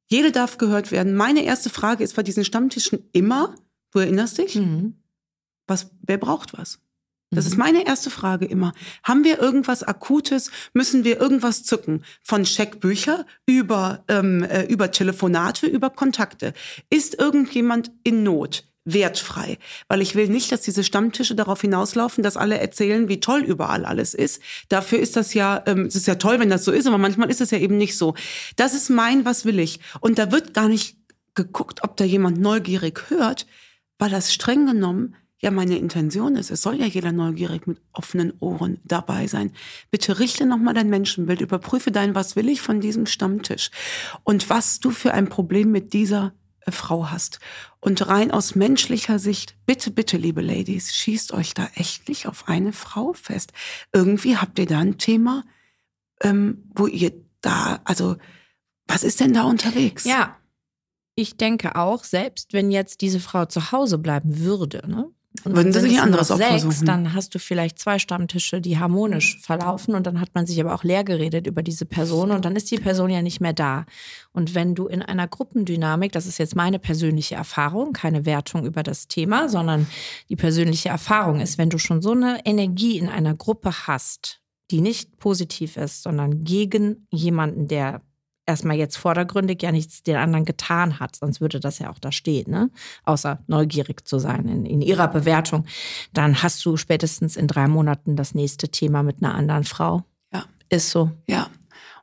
Jede 0.07 0.31
darf 0.31 0.57
gehört 0.57 0.91
werden. 0.91 1.13
Meine 1.13 1.43
erste 1.43 1.69
Frage 1.69 2.05
ist 2.05 2.15
bei 2.15 2.23
diesen 2.23 2.45
Stammtischen 2.45 3.09
immer, 3.11 3.53
du 3.91 3.99
erinnerst 3.99 4.37
dich, 4.37 4.55
mhm. 4.55 4.95
was, 5.67 5.91
wer 6.03 6.19
braucht 6.19 6.57
was? 6.57 6.79
Das 7.35 7.45
ist 7.45 7.53
mhm. 7.53 7.59
meine 7.59 7.85
erste 7.85 8.09
Frage 8.09 8.45
immer. 8.45 8.73
Haben 9.03 9.23
wir 9.23 9.39
irgendwas 9.39 9.83
Akutes? 9.83 10.51
Müssen 10.73 11.03
wir 11.03 11.19
irgendwas 11.19 11.63
zücken? 11.63 12.03
Von 12.21 12.45
Scheckbücher 12.45 13.25
über, 13.45 14.03
ähm, 14.07 14.43
äh, 14.43 14.63
über 14.65 14.91
Telefonate, 14.91 15.67
über 15.67 15.89
Kontakte. 15.89 16.53
Ist 16.89 17.19
irgendjemand 17.19 17.91
in 18.03 18.23
Not? 18.23 18.65
wertfrei, 18.85 19.57
weil 19.87 20.01
ich 20.01 20.15
will 20.15 20.27
nicht, 20.27 20.51
dass 20.51 20.61
diese 20.61 20.83
Stammtische 20.83 21.35
darauf 21.35 21.61
hinauslaufen, 21.61 22.23
dass 22.23 22.37
alle 22.37 22.57
erzählen, 22.57 23.07
wie 23.07 23.19
toll 23.19 23.41
überall 23.41 23.85
alles 23.85 24.13
ist. 24.13 24.41
Dafür 24.67 24.99
ist 24.99 25.15
das 25.15 25.33
ja, 25.33 25.63
ähm, 25.67 25.85
es 25.85 25.95
ist 25.95 26.07
ja 26.07 26.15
toll, 26.15 26.39
wenn 26.39 26.49
das 26.49 26.65
so 26.65 26.71
ist, 26.71 26.85
aber 26.85 26.97
manchmal 26.97 27.29
ist 27.29 27.41
es 27.41 27.51
ja 27.51 27.59
eben 27.59 27.77
nicht 27.77 27.97
so. 27.97 28.13
Das 28.57 28.73
ist 28.73 28.89
mein, 28.89 29.23
was 29.25 29.45
will 29.45 29.59
ich. 29.59 29.79
Und 30.01 30.19
da 30.19 30.31
wird 30.31 30.53
gar 30.53 30.67
nicht 30.67 30.97
geguckt, 31.35 31.83
ob 31.83 31.95
da 31.97 32.03
jemand 32.03 32.39
neugierig 32.39 33.09
hört, 33.09 33.47
weil 33.99 34.09
das 34.09 34.33
streng 34.33 34.65
genommen 34.65 35.15
ja 35.43 35.51
meine 35.51 35.77
Intention 35.77 36.35
ist. 36.35 36.49
Es 36.49 36.61
soll 36.61 36.79
ja 36.79 36.85
jeder 36.85 37.11
neugierig 37.11 37.67
mit 37.67 37.79
offenen 37.91 38.33
Ohren 38.39 38.79
dabei 38.85 39.27
sein. 39.27 39.51
Bitte 39.91 40.19
richte 40.19 40.45
nochmal 40.45 40.73
dein 40.73 40.89
Menschenbild, 40.89 41.41
überprüfe 41.41 41.91
dein 41.91 42.15
Was 42.15 42.35
will 42.35 42.47
ich 42.47 42.61
von 42.61 42.79
diesem 42.79 43.05
Stammtisch 43.05 43.69
und 44.23 44.49
was 44.49 44.79
du 44.79 44.89
für 44.89 45.13
ein 45.13 45.27
Problem 45.27 45.69
mit 45.71 45.91
dieser 45.91 46.33
äh, 46.61 46.71
Frau 46.71 47.09
hast. 47.11 47.39
Und 47.81 48.07
rein 48.07 48.31
aus 48.31 48.55
menschlicher 48.55 49.19
Sicht, 49.19 49.57
bitte, 49.65 49.91
bitte, 49.91 50.15
liebe 50.15 50.41
Ladies, 50.41 50.95
schießt 50.95 51.33
euch 51.33 51.53
da 51.53 51.67
echt 51.75 52.07
nicht 52.07 52.25
auf 52.25 52.47
eine 52.47 52.71
Frau 52.71 53.11
fest. 53.11 53.51
Irgendwie 53.91 54.37
habt 54.37 54.57
ihr 54.57 54.65
da 54.65 54.79
ein 54.79 54.97
Thema, 54.97 55.43
ähm, 56.21 56.63
wo 56.73 56.87
ihr 56.87 57.11
da, 57.41 57.81
also, 57.83 58.15
was 58.87 59.03
ist 59.03 59.19
denn 59.19 59.33
da 59.33 59.43
unterwegs? 59.43 60.05
Ja, 60.05 60.37
ich 61.15 61.35
denke 61.35 61.75
auch, 61.75 62.05
selbst 62.05 62.53
wenn 62.53 62.71
jetzt 62.71 63.01
diese 63.01 63.19
Frau 63.19 63.45
zu 63.45 63.73
Hause 63.73 63.97
bleiben 63.97 64.39
würde, 64.39 64.89
ne? 64.89 65.11
Und 65.43 65.55
Würden 65.55 65.73
Sie 65.73 65.79
sich 65.79 65.99
anderes 65.99 66.29
Opfer 66.29 66.59
suchen? 66.59 66.85
Dann 66.85 67.13
hast 67.13 67.33
du 67.33 67.39
vielleicht 67.39 67.79
zwei 67.79 67.97
Stammtische, 67.97 68.61
die 68.61 68.77
harmonisch 68.77 69.39
verlaufen 69.41 69.95
und 69.95 70.05
dann 70.05 70.21
hat 70.21 70.29
man 70.35 70.45
sich 70.45 70.59
aber 70.61 70.75
auch 70.75 70.83
leer 70.83 71.03
geredet 71.03 71.47
über 71.47 71.63
diese 71.63 71.85
Person 71.85 72.31
und 72.31 72.45
dann 72.45 72.55
ist 72.55 72.69
die 72.69 72.77
Person 72.77 73.09
ja 73.09 73.21
nicht 73.21 73.41
mehr 73.41 73.53
da. 73.53 73.85
Und 74.31 74.53
wenn 74.53 74.75
du 74.75 74.87
in 74.87 75.01
einer 75.01 75.27
Gruppendynamik, 75.27 76.11
das 76.11 76.27
ist 76.27 76.37
jetzt 76.37 76.55
meine 76.55 76.77
persönliche 76.77 77.35
Erfahrung, 77.35 77.93
keine 77.93 78.25
Wertung 78.25 78.65
über 78.65 78.83
das 78.83 79.07
Thema, 79.07 79.49
sondern 79.49 79.87
die 80.29 80.35
persönliche 80.35 80.89
Erfahrung 80.89 81.41
ist, 81.41 81.57
wenn 81.57 81.69
du 81.69 81.79
schon 81.79 82.01
so 82.01 82.11
eine 82.11 82.45
Energie 82.45 82.99
in 82.99 83.09
einer 83.09 83.33
Gruppe 83.33 83.71
hast, 83.87 84.39
die 84.69 84.81
nicht 84.81 85.17
positiv 85.17 85.77
ist, 85.77 86.03
sondern 86.03 86.43
gegen 86.43 87.07
jemanden, 87.09 87.67
der 87.67 88.01
erstmal 88.45 88.77
jetzt 88.77 88.97
vordergründig 88.97 89.61
ja 89.61 89.71
nichts 89.71 90.03
den 90.03 90.17
anderen 90.17 90.45
getan 90.45 90.99
hat, 90.99 91.15
sonst 91.15 91.41
würde 91.41 91.59
das 91.59 91.79
ja 91.79 91.89
auch 91.89 91.99
da 91.99 92.11
stehen, 92.11 92.51
ne? 92.51 92.69
außer 93.05 93.39
neugierig 93.47 94.07
zu 94.07 94.19
sein 94.19 94.47
in, 94.47 94.65
in 94.65 94.81
ihrer 94.81 95.07
Bewertung, 95.07 95.65
dann 96.13 96.43
hast 96.43 96.63
du 96.65 96.77
spätestens 96.77 97.35
in 97.35 97.47
drei 97.47 97.67
Monaten 97.67 98.15
das 98.15 98.35
nächste 98.35 98.69
Thema 98.69 99.03
mit 99.03 99.23
einer 99.23 99.35
anderen 99.35 99.63
Frau. 99.63 100.03
Ja. 100.33 100.45
Ist 100.69 100.89
so. 100.89 101.11
Ja. 101.27 101.47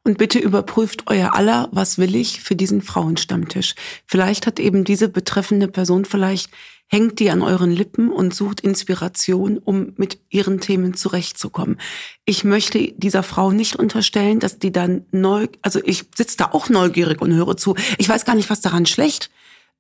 Und 0.03 0.17
bitte 0.17 0.39
überprüft 0.39 1.05
euer 1.09 1.35
aller, 1.35 1.69
was 1.73 1.99
will 1.99 2.15
ich 2.15 2.41
für 2.41 2.57
diesen 2.57 2.81
Frauenstammtisch. 2.81 3.75
Vielleicht 4.07 4.47
hat 4.47 4.59
eben 4.59 4.85
diese 4.85 5.11
betreffende 5.11 5.69
Person 5.69 6.07
vielleicht 6.07 6.51
hängt 6.91 7.21
die 7.21 7.31
an 7.31 7.41
euren 7.41 7.71
Lippen 7.71 8.11
und 8.11 8.35
sucht 8.35 8.61
Inspiration, 8.61 9.59
um 9.59 9.93
mit 9.97 10.19
ihren 10.29 10.61
Themen 10.61 10.95
zurechtzukommen. 10.95 11.79
Ich 12.25 12.43
möchte 12.43 12.93
dieser 12.97 13.23
Frau 13.23 13.53
nicht 13.53 13.77
unterstellen, 13.77 14.41
dass 14.41 14.59
die 14.59 14.73
dann 14.73 15.07
neu, 15.13 15.47
also 15.63 15.81
ich 15.85 16.07
sitze 16.17 16.37
da 16.37 16.47
auch 16.47 16.69
neugierig 16.69 17.23
und 17.23 17.33
höre 17.33 17.57
zu. 17.57 17.77
Ich 17.99 18.09
weiß 18.09 18.25
gar 18.25 18.35
nicht, 18.35 18.51
was 18.51 18.61
daran 18.61 18.87
schlecht 18.87 19.31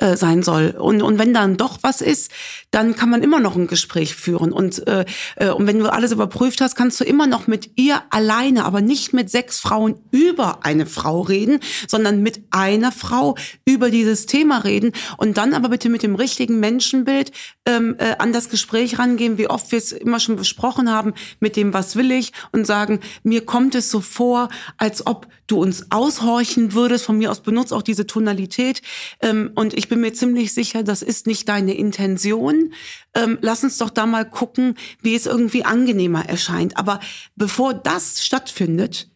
äh, 0.00 0.16
sein 0.16 0.42
soll. 0.42 0.71
Und, 0.78 1.02
und 1.02 1.19
wenn 1.19 1.35
dann 1.35 1.57
doch 1.57 1.78
was 1.83 2.00
ist, 2.00 2.30
dann 2.71 2.97
kann 2.97 3.11
man 3.11 3.23
immer 3.23 3.40
noch 3.40 3.57
ein 3.57 3.66
Gespräch 3.66 4.14
führen. 4.14 4.52
Und, 4.52 4.87
äh, 4.87 5.04
äh, 5.37 5.50
und 5.50 5.66
wenn 5.66 5.78
du 5.78 5.92
alles 5.92 6.12
überprüft 6.12 6.61
hast, 6.61 6.75
kannst 6.75 7.00
du 7.00 7.04
immer 7.04 7.26
noch 7.26 7.47
mit 7.47 7.73
ihr 7.76 8.02
alleine, 8.11 8.64
aber 8.64 8.80
nicht 8.80 9.12
mit 9.12 9.30
sechs 9.30 9.61
Frauen 9.61 9.97
über 10.11 10.64
eine 10.64 10.87
Frau 10.87 11.21
reden, 11.21 11.61
sondern 11.87 12.23
mit 12.23 12.42
einer 12.50 12.92
Frau 12.92 13.37
über 13.64 13.90
dieses 13.90 14.26
Thema 14.26 14.59
reden 14.59 14.92
und 15.16 15.37
dann 15.37 15.54
aber 15.54 15.69
bitte 15.69 15.88
mit 15.88 16.02
dem 16.02 16.14
richtigen 16.14 16.61
Menschenbild 16.61 17.33
ähm, 17.66 17.97
äh, 17.99 18.16
an 18.19 18.33
das 18.33 18.49
Gespräch 18.49 18.99
rangehen, 18.99 19.38
wie 19.38 19.49
oft 19.49 19.71
wir 19.73 19.78
es 19.78 19.92
immer 19.92 20.21
schon 20.21 20.37
besprochen 20.37 20.90
haben, 20.90 21.14
mit 21.40 21.57
dem, 21.57 21.75
was 21.75 21.97
will 21.97 22.11
ich 22.11 22.33
und 22.52 22.66
sagen, 22.66 23.00
mir 23.23 23.45
kommt 23.45 23.75
es 23.75 23.90
so 23.90 24.00
vor, 24.00 24.49
als 24.78 25.07
ob 25.07 25.26
du 25.50 25.61
uns 25.61 25.87
aushorchen 25.90 26.75
würdest. 26.75 27.04
Von 27.04 27.19
mir 27.19 27.30
aus 27.30 27.40
benutzt 27.40 27.73
auch 27.73 27.83
diese 27.83 28.07
Tonalität. 28.07 28.83
Ähm, 29.21 29.50
und 29.54 29.75
ich 29.75 29.88
bin 29.90 30.00
mir 30.00 30.14
ziemlich 30.14 30.54
sicher, 30.54 30.82
das 30.82 31.02
ist 31.02 31.26
nicht 31.26 31.49
deine 31.49 31.75
Intention. 31.75 32.73
Ähm, 33.14 33.38
lass 33.42 33.62
uns 33.62 33.76
doch 33.76 33.90
da 33.90 34.06
mal 34.06 34.25
gucken, 34.25 34.76
wie 35.02 35.14
es 35.14 35.26
irgendwie 35.26 35.64
angenehmer 35.64 36.26
erscheint. 36.26 36.78
Aber 36.78 37.00
bevor 37.37 37.75
das 37.75 38.25
stattfindet, 38.25 39.11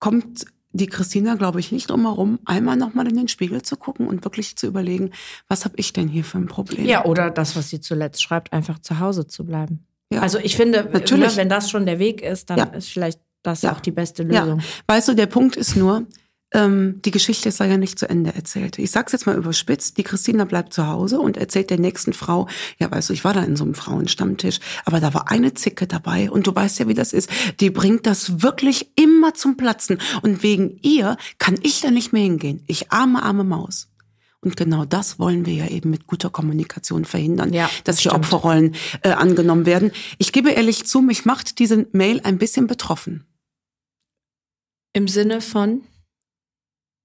kommt 0.00 0.44
die 0.72 0.88
Christina, 0.88 1.36
glaube 1.36 1.60
ich, 1.60 1.70
nicht 1.70 1.88
drum 1.88 2.02
herum, 2.02 2.40
einmal 2.44 2.76
nochmal 2.76 3.08
in 3.08 3.16
den 3.16 3.28
Spiegel 3.28 3.62
zu 3.62 3.76
gucken 3.76 4.08
und 4.08 4.24
wirklich 4.24 4.56
zu 4.56 4.66
überlegen, 4.66 5.12
was 5.48 5.64
habe 5.64 5.74
ich 5.78 5.92
denn 5.92 6.08
hier 6.08 6.24
für 6.24 6.38
ein 6.38 6.46
Problem? 6.46 6.84
Ja, 6.84 7.04
oder 7.04 7.30
das, 7.30 7.56
was 7.56 7.70
sie 7.70 7.80
zuletzt 7.80 8.22
schreibt, 8.22 8.52
einfach 8.52 8.80
zu 8.80 8.98
Hause 8.98 9.26
zu 9.28 9.46
bleiben. 9.46 9.86
Ja. 10.12 10.20
Also 10.20 10.38
ich 10.38 10.56
finde, 10.56 10.88
Natürlich. 10.92 11.30
Ne, 11.30 11.36
wenn 11.36 11.48
das 11.48 11.70
schon 11.70 11.86
der 11.86 12.00
Weg 12.00 12.22
ist, 12.22 12.50
dann 12.50 12.58
ja. 12.58 12.64
ist 12.64 12.88
vielleicht 12.88 13.20
das 13.44 13.62
ja. 13.62 13.72
auch 13.72 13.80
die 13.80 13.92
beste 13.92 14.24
Lösung. 14.24 14.58
Ja. 14.58 14.64
Weißt 14.88 15.08
du, 15.08 15.14
der 15.14 15.26
Punkt 15.26 15.54
ist 15.56 15.76
nur, 15.76 16.06
ähm, 16.54 17.02
die 17.04 17.10
Geschichte 17.10 17.48
ist 17.48 17.60
ja 17.60 17.76
nicht 17.76 17.98
zu 17.98 18.08
Ende 18.08 18.34
erzählt. 18.34 18.78
Ich 18.78 18.90
sag's 18.90 19.12
jetzt 19.12 19.26
mal 19.26 19.36
überspitzt, 19.36 19.98
die 19.98 20.04
Christina 20.04 20.44
bleibt 20.44 20.72
zu 20.72 20.86
Hause 20.86 21.20
und 21.20 21.36
erzählt 21.36 21.68
der 21.68 21.78
nächsten 21.78 22.12
Frau, 22.12 22.48
ja 22.78 22.90
weißt 22.90 23.10
du, 23.10 23.12
ich 23.12 23.24
war 23.24 23.34
da 23.34 23.42
in 23.42 23.56
so 23.56 23.64
einem 23.64 23.74
Frauenstammtisch, 23.74 24.60
aber 24.84 25.00
da 25.00 25.12
war 25.12 25.30
eine 25.30 25.52
Zicke 25.54 25.86
dabei 25.86 26.30
und 26.30 26.46
du 26.46 26.54
weißt 26.54 26.78
ja, 26.78 26.88
wie 26.88 26.94
das 26.94 27.12
ist. 27.12 27.28
Die 27.60 27.70
bringt 27.70 28.06
das 28.06 28.42
wirklich 28.42 28.92
immer 28.96 29.34
zum 29.34 29.56
Platzen 29.56 29.98
und 30.22 30.42
wegen 30.42 30.78
ihr 30.82 31.16
kann 31.38 31.58
ich 31.62 31.80
da 31.80 31.90
nicht 31.90 32.12
mehr 32.12 32.22
hingehen. 32.22 32.62
Ich 32.66 32.92
arme, 32.92 33.22
arme 33.22 33.44
Maus. 33.44 33.88
Und 34.40 34.56
genau 34.56 34.84
das 34.84 35.18
wollen 35.18 35.46
wir 35.46 35.54
ja 35.54 35.68
eben 35.68 35.90
mit 35.90 36.06
guter 36.06 36.28
Kommunikation 36.28 37.06
verhindern, 37.06 37.54
ja, 37.54 37.70
dass 37.84 37.96
die 37.96 38.10
Opferrollen 38.10 38.74
äh, 39.02 39.10
angenommen 39.10 39.64
werden. 39.64 39.90
Ich 40.18 40.32
gebe 40.32 40.50
ehrlich 40.50 40.84
zu, 40.84 41.00
mich 41.00 41.24
macht 41.24 41.58
diese 41.58 41.86
Mail 41.92 42.20
ein 42.24 42.36
bisschen 42.36 42.66
betroffen. 42.66 43.24
Im 44.92 45.08
Sinne 45.08 45.40
von 45.40 45.80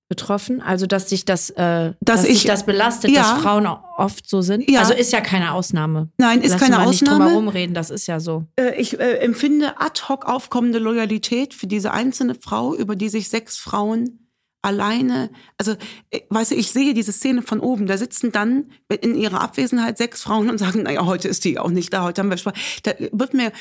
betroffen? 0.09 0.61
Also, 0.61 0.87
dass 0.87 1.07
sich 1.07 1.23
das, 1.23 1.51
äh, 1.51 1.55
dass, 1.55 1.93
dass 2.01 2.25
ich, 2.25 2.43
das 2.43 2.65
belastet, 2.65 3.11
ja, 3.11 3.21
dass 3.21 3.41
Frauen 3.41 3.65
oft 3.65 4.27
so 4.27 4.41
sind? 4.41 4.69
Ja. 4.69 4.81
Also 4.81 4.93
ist 4.93 5.13
ja 5.13 5.21
keine 5.21 5.53
Ausnahme. 5.53 6.09
Nein, 6.17 6.41
ist 6.41 6.51
Lassen 6.51 6.65
keine 6.65 6.83
wir 6.83 6.89
Ausnahme. 6.89 7.25
Nicht 7.25 7.35
drum 7.35 7.47
reden, 7.47 7.73
das 7.73 7.89
ist 7.89 8.07
ja 8.07 8.19
so. 8.19 8.45
Äh, 8.57 8.75
ich 8.75 8.99
äh, 8.99 9.19
empfinde 9.19 9.79
ad 9.79 10.01
hoc 10.09 10.25
aufkommende 10.25 10.79
Loyalität 10.79 11.53
für 11.53 11.67
diese 11.67 11.91
einzelne 11.91 12.35
Frau, 12.35 12.75
über 12.75 12.97
die 12.97 13.07
sich 13.07 13.29
sechs 13.29 13.57
Frauen 13.57 14.25
alleine, 14.61 15.29
also 15.57 15.75
äh, 16.09 16.21
weißt 16.29 16.51
du, 16.51 16.55
ich 16.55 16.71
sehe 16.71 16.93
diese 16.93 17.13
Szene 17.13 17.41
von 17.41 17.59
oben, 17.59 17.87
da 17.87 17.97
sitzen 17.97 18.31
dann 18.31 18.71
in 18.89 19.15
ihrer 19.15 19.41
Abwesenheit 19.41 19.97
sechs 19.97 20.23
Frauen 20.23 20.49
und 20.49 20.57
sagen, 20.57 20.83
naja, 20.83 21.05
heute 21.05 21.27
ist 21.27 21.45
die 21.45 21.59
auch 21.59 21.69
nicht 21.69 21.93
da, 21.93 22.03
heute 22.03 22.21
haben 22.21 22.29
wir 22.29 22.37
Spaß. 22.37 22.53
Da 22.83 22.93
wird 23.11 23.33
mir, 23.33 23.51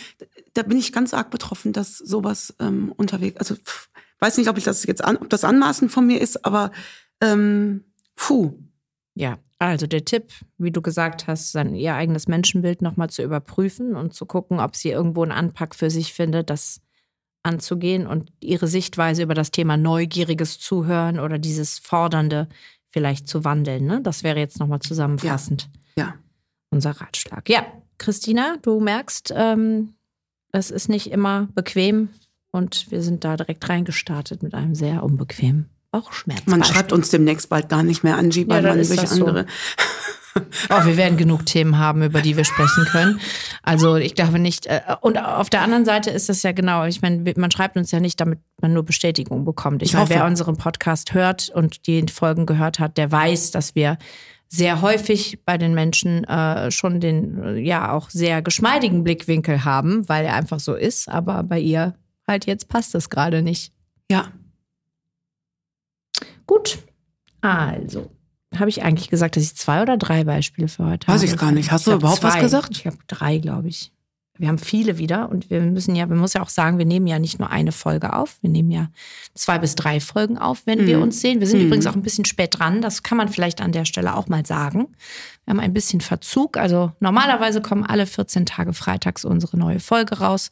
da 0.55 0.63
bin 0.63 0.79
ich 0.79 0.93
ganz 0.93 1.15
arg 1.15 1.31
betroffen, 1.31 1.73
dass 1.73 1.99
sowas 1.99 2.55
ähm, 2.59 2.93
unterwegs, 2.97 3.37
also 3.37 3.55
pff, 3.55 3.89
Weiß 4.21 4.37
nicht, 4.39 4.49
ob 4.49 4.59
ich 4.59 4.65
das 4.65 4.85
jetzt 4.85 5.05
an, 5.05 5.17
ob 5.17 5.31
das 5.31 5.45
anmaßend 5.45 5.93
von 5.93 6.07
mir 6.07 6.21
ist, 6.21 6.45
aber 6.45 6.73
ähm, 7.21 7.85
puh. 8.17 8.59
Ja, 9.15 9.39
also 9.59 9.87
der 9.87 10.05
Tipp, 10.05 10.33
wie 10.59 10.71
du 10.71 10.81
gesagt 10.81 11.27
hast, 11.27 11.51
sein 11.51 11.75
ihr 11.75 11.95
eigenes 11.95 12.29
Menschenbild 12.29 12.83
nochmal 12.83 13.11
zu 13.11 13.23
überprüfen 13.23 13.97
und 13.97 14.15
zu 14.15 14.27
gucken, 14.27 14.61
ob 14.61 14.77
sie 14.77 14.91
irgendwo 14.91 15.23
einen 15.23 15.33
Anpack 15.33 15.75
für 15.75 15.91
sich 15.91 16.13
findet, 16.13 16.51
das 16.51 16.81
anzugehen 17.43 18.07
und 18.07 18.33
ihre 18.41 18.69
Sichtweise 18.69 19.23
über 19.23 19.35
das 19.35 19.51
Thema 19.51 19.77
neugieriges 19.77 20.59
Zuhören 20.59 21.19
oder 21.19 21.39
dieses 21.39 21.79
Fordernde 21.79 22.49
vielleicht 22.91 23.29
zu 23.29 23.45
wandeln. 23.45 23.87
Ne? 23.87 24.01
Das 24.03 24.23
wäre 24.23 24.39
jetzt 24.39 24.61
nochmal 24.61 24.81
zusammenfassend. 24.81 25.69
Ja. 25.97 26.05
ja. 26.05 26.15
Unser 26.71 26.93
Ratschlag. 26.93 27.49
Ja, 27.49 27.67
Christina, 27.97 28.57
du 28.63 28.79
merkst, 28.81 29.33
ähm, 29.35 29.95
es 30.53 30.71
ist 30.71 30.89
nicht 30.89 31.11
immer 31.11 31.49
bequem, 31.55 32.11
und 32.51 32.91
wir 32.91 33.03
sind 33.03 33.25
da 33.25 33.37
direkt 33.37 33.69
reingestartet 33.69 34.43
mit 34.43 34.55
einem 34.55 34.75
sehr 34.75 35.03
unbequemen 35.03 35.69
Bauchschmerz. 35.91 36.47
Man 36.47 36.65
schreibt 36.65 36.93
uns 36.93 37.11
demnächst 37.11 37.49
bald 37.49 37.69
gar 37.69 37.83
nicht 37.83 38.05
mehr 38.05 38.17
an, 38.17 38.31
weil 38.35 38.65
ja, 38.65 38.75
man 38.75 38.85
sich 38.85 39.11
andere. 39.11 39.47
So. 40.35 40.43
oh, 40.71 40.85
wir 40.85 40.97
werden 40.97 41.17
genug 41.17 41.47
Themen 41.47 41.79
haben, 41.79 42.03
über 42.03 42.21
die 42.21 42.37
wir 42.37 42.45
sprechen 42.45 42.85
können. 42.85 43.21
Also 43.63 43.97
ich 43.97 44.15
glaube 44.15 44.39
nicht. 44.39 44.67
Äh, 44.67 44.81
und 45.01 45.19
auf 45.19 45.49
der 45.51 45.63
anderen 45.63 45.85
Seite 45.85 46.11
ist 46.11 46.29
das 46.29 46.43
ja 46.43 46.53
genau. 46.53 46.85
Ich 46.85 47.01
meine, 47.01 47.33
man 47.37 47.51
schreibt 47.51 47.77
uns 47.77 47.91
ja 47.91 48.01
nicht, 48.01 48.21
damit 48.21 48.41
man 48.61 48.73
nur 48.73 48.85
Bestätigung 48.85 49.45
bekommt. 49.45 49.83
Ich, 49.83 49.91
ich 49.91 49.95
meine, 49.95 50.11
wer 50.11 50.27
unseren 50.27 50.57
Podcast 50.57 51.15
hört 51.15 51.49
und 51.49 51.87
die 51.87 52.05
Folgen 52.09 52.47
gehört 52.47 52.79
hat, 52.79 52.99
der 52.99 53.11
weiß, 53.11 53.51
dass 53.51 53.75
wir 53.75 53.99
sehr 54.49 54.81
häufig 54.81 55.41
bei 55.45 55.59
den 55.59 55.75
Menschen 55.75 56.25
äh, 56.25 56.71
schon 56.71 57.01
den 57.01 57.57
ja 57.59 57.93
auch 57.93 58.11
sehr 58.11 58.41
geschmeidigen 58.41 59.05
Blickwinkel 59.05 59.65
haben, 59.65 60.09
weil 60.09 60.25
er 60.25 60.35
einfach 60.35 60.61
so 60.61 60.75
ist. 60.75 61.09
Aber 61.09 61.43
bei 61.43 61.61
ihr 61.61 61.95
halt 62.29 62.47
jetzt 62.47 62.69
passt 62.69 62.95
das 62.95 63.11
gerade 63.11 63.43
nicht. 63.43 63.73
Ja. 64.11 64.33
Gut. 66.47 66.79
Also, 67.41 68.11
habe 68.57 68.71
ich 68.71 68.83
eigentlich 68.83 69.11
gesagt, 69.11 69.37
dass 69.37 69.43
ich 69.45 69.55
zwei 69.57 69.83
oder 69.83 69.97
drei 69.97 70.25
Beispiele 70.25 70.69
für 70.69 70.85
heute 70.85 71.07
Weiß 71.09 71.15
habe? 71.15 71.23
Weiß 71.23 71.33
ich 71.33 71.39
gar 71.39 71.53
nicht. 71.53 71.71
Hast 71.71 71.87
ich 71.87 71.93
du 71.93 71.99
überhaupt 71.99 72.21
zwei. 72.21 72.29
was 72.29 72.41
gesagt? 72.41 72.71
Ich 72.73 72.87
habe 72.87 72.97
drei, 73.07 73.39
glaube 73.39 73.69
ich. 73.69 73.93
Wir 74.39 74.49
haben 74.49 74.59
viele 74.59 74.99
wieder 74.99 75.29
und 75.29 75.51
wir 75.51 75.61
müssen 75.61 75.95
ja, 75.97 76.09
wir 76.09 76.17
muss 76.17 76.35
ja 76.35 76.43
auch 76.43 76.49
sagen, 76.49 76.79
wir 76.79 76.85
nehmen 76.85 77.07
ja 77.07 77.19
nicht 77.19 77.39
nur 77.39 77.51
eine 77.51 77.73
Folge 77.73 78.15
auf, 78.15 78.39
wir 78.41 78.51
nehmen 78.51 78.71
ja 78.71 78.89
zwei 79.35 79.59
bis 79.59 79.75
drei 79.75 80.01
Folgen 80.01 80.39
auf, 80.39 80.63
wenn 80.65 80.83
mhm. 80.83 80.87
wir 80.87 81.01
uns 81.01 81.21
sehen. 81.21 81.41
Wir 81.41 81.47
sind 81.47 81.61
mhm. 81.61 81.67
übrigens 81.67 81.87
auch 81.87 81.95
ein 81.95 82.03
bisschen 82.03 82.25
spät 82.25 82.59
dran, 82.59 82.81
das 82.81 83.03
kann 83.03 83.19
man 83.19 83.29
vielleicht 83.29 83.61
an 83.61 83.73
der 83.73 83.85
Stelle 83.85 84.17
auch 84.17 84.29
mal 84.29 84.47
sagen. 84.47 84.89
Wir 85.45 85.53
haben 85.53 85.61
ein 85.61 85.73
bisschen 85.73 86.01
Verzug, 86.01 86.57
also 86.57 86.93
normalerweise 87.01 87.61
kommen 87.61 87.85
alle 87.85 88.07
14 88.07 88.47
Tage 88.47 88.73
freitags 88.75 89.25
unsere 89.25 89.57
neue 89.59 89.81
Folge 89.81 90.19
raus. 90.19 90.51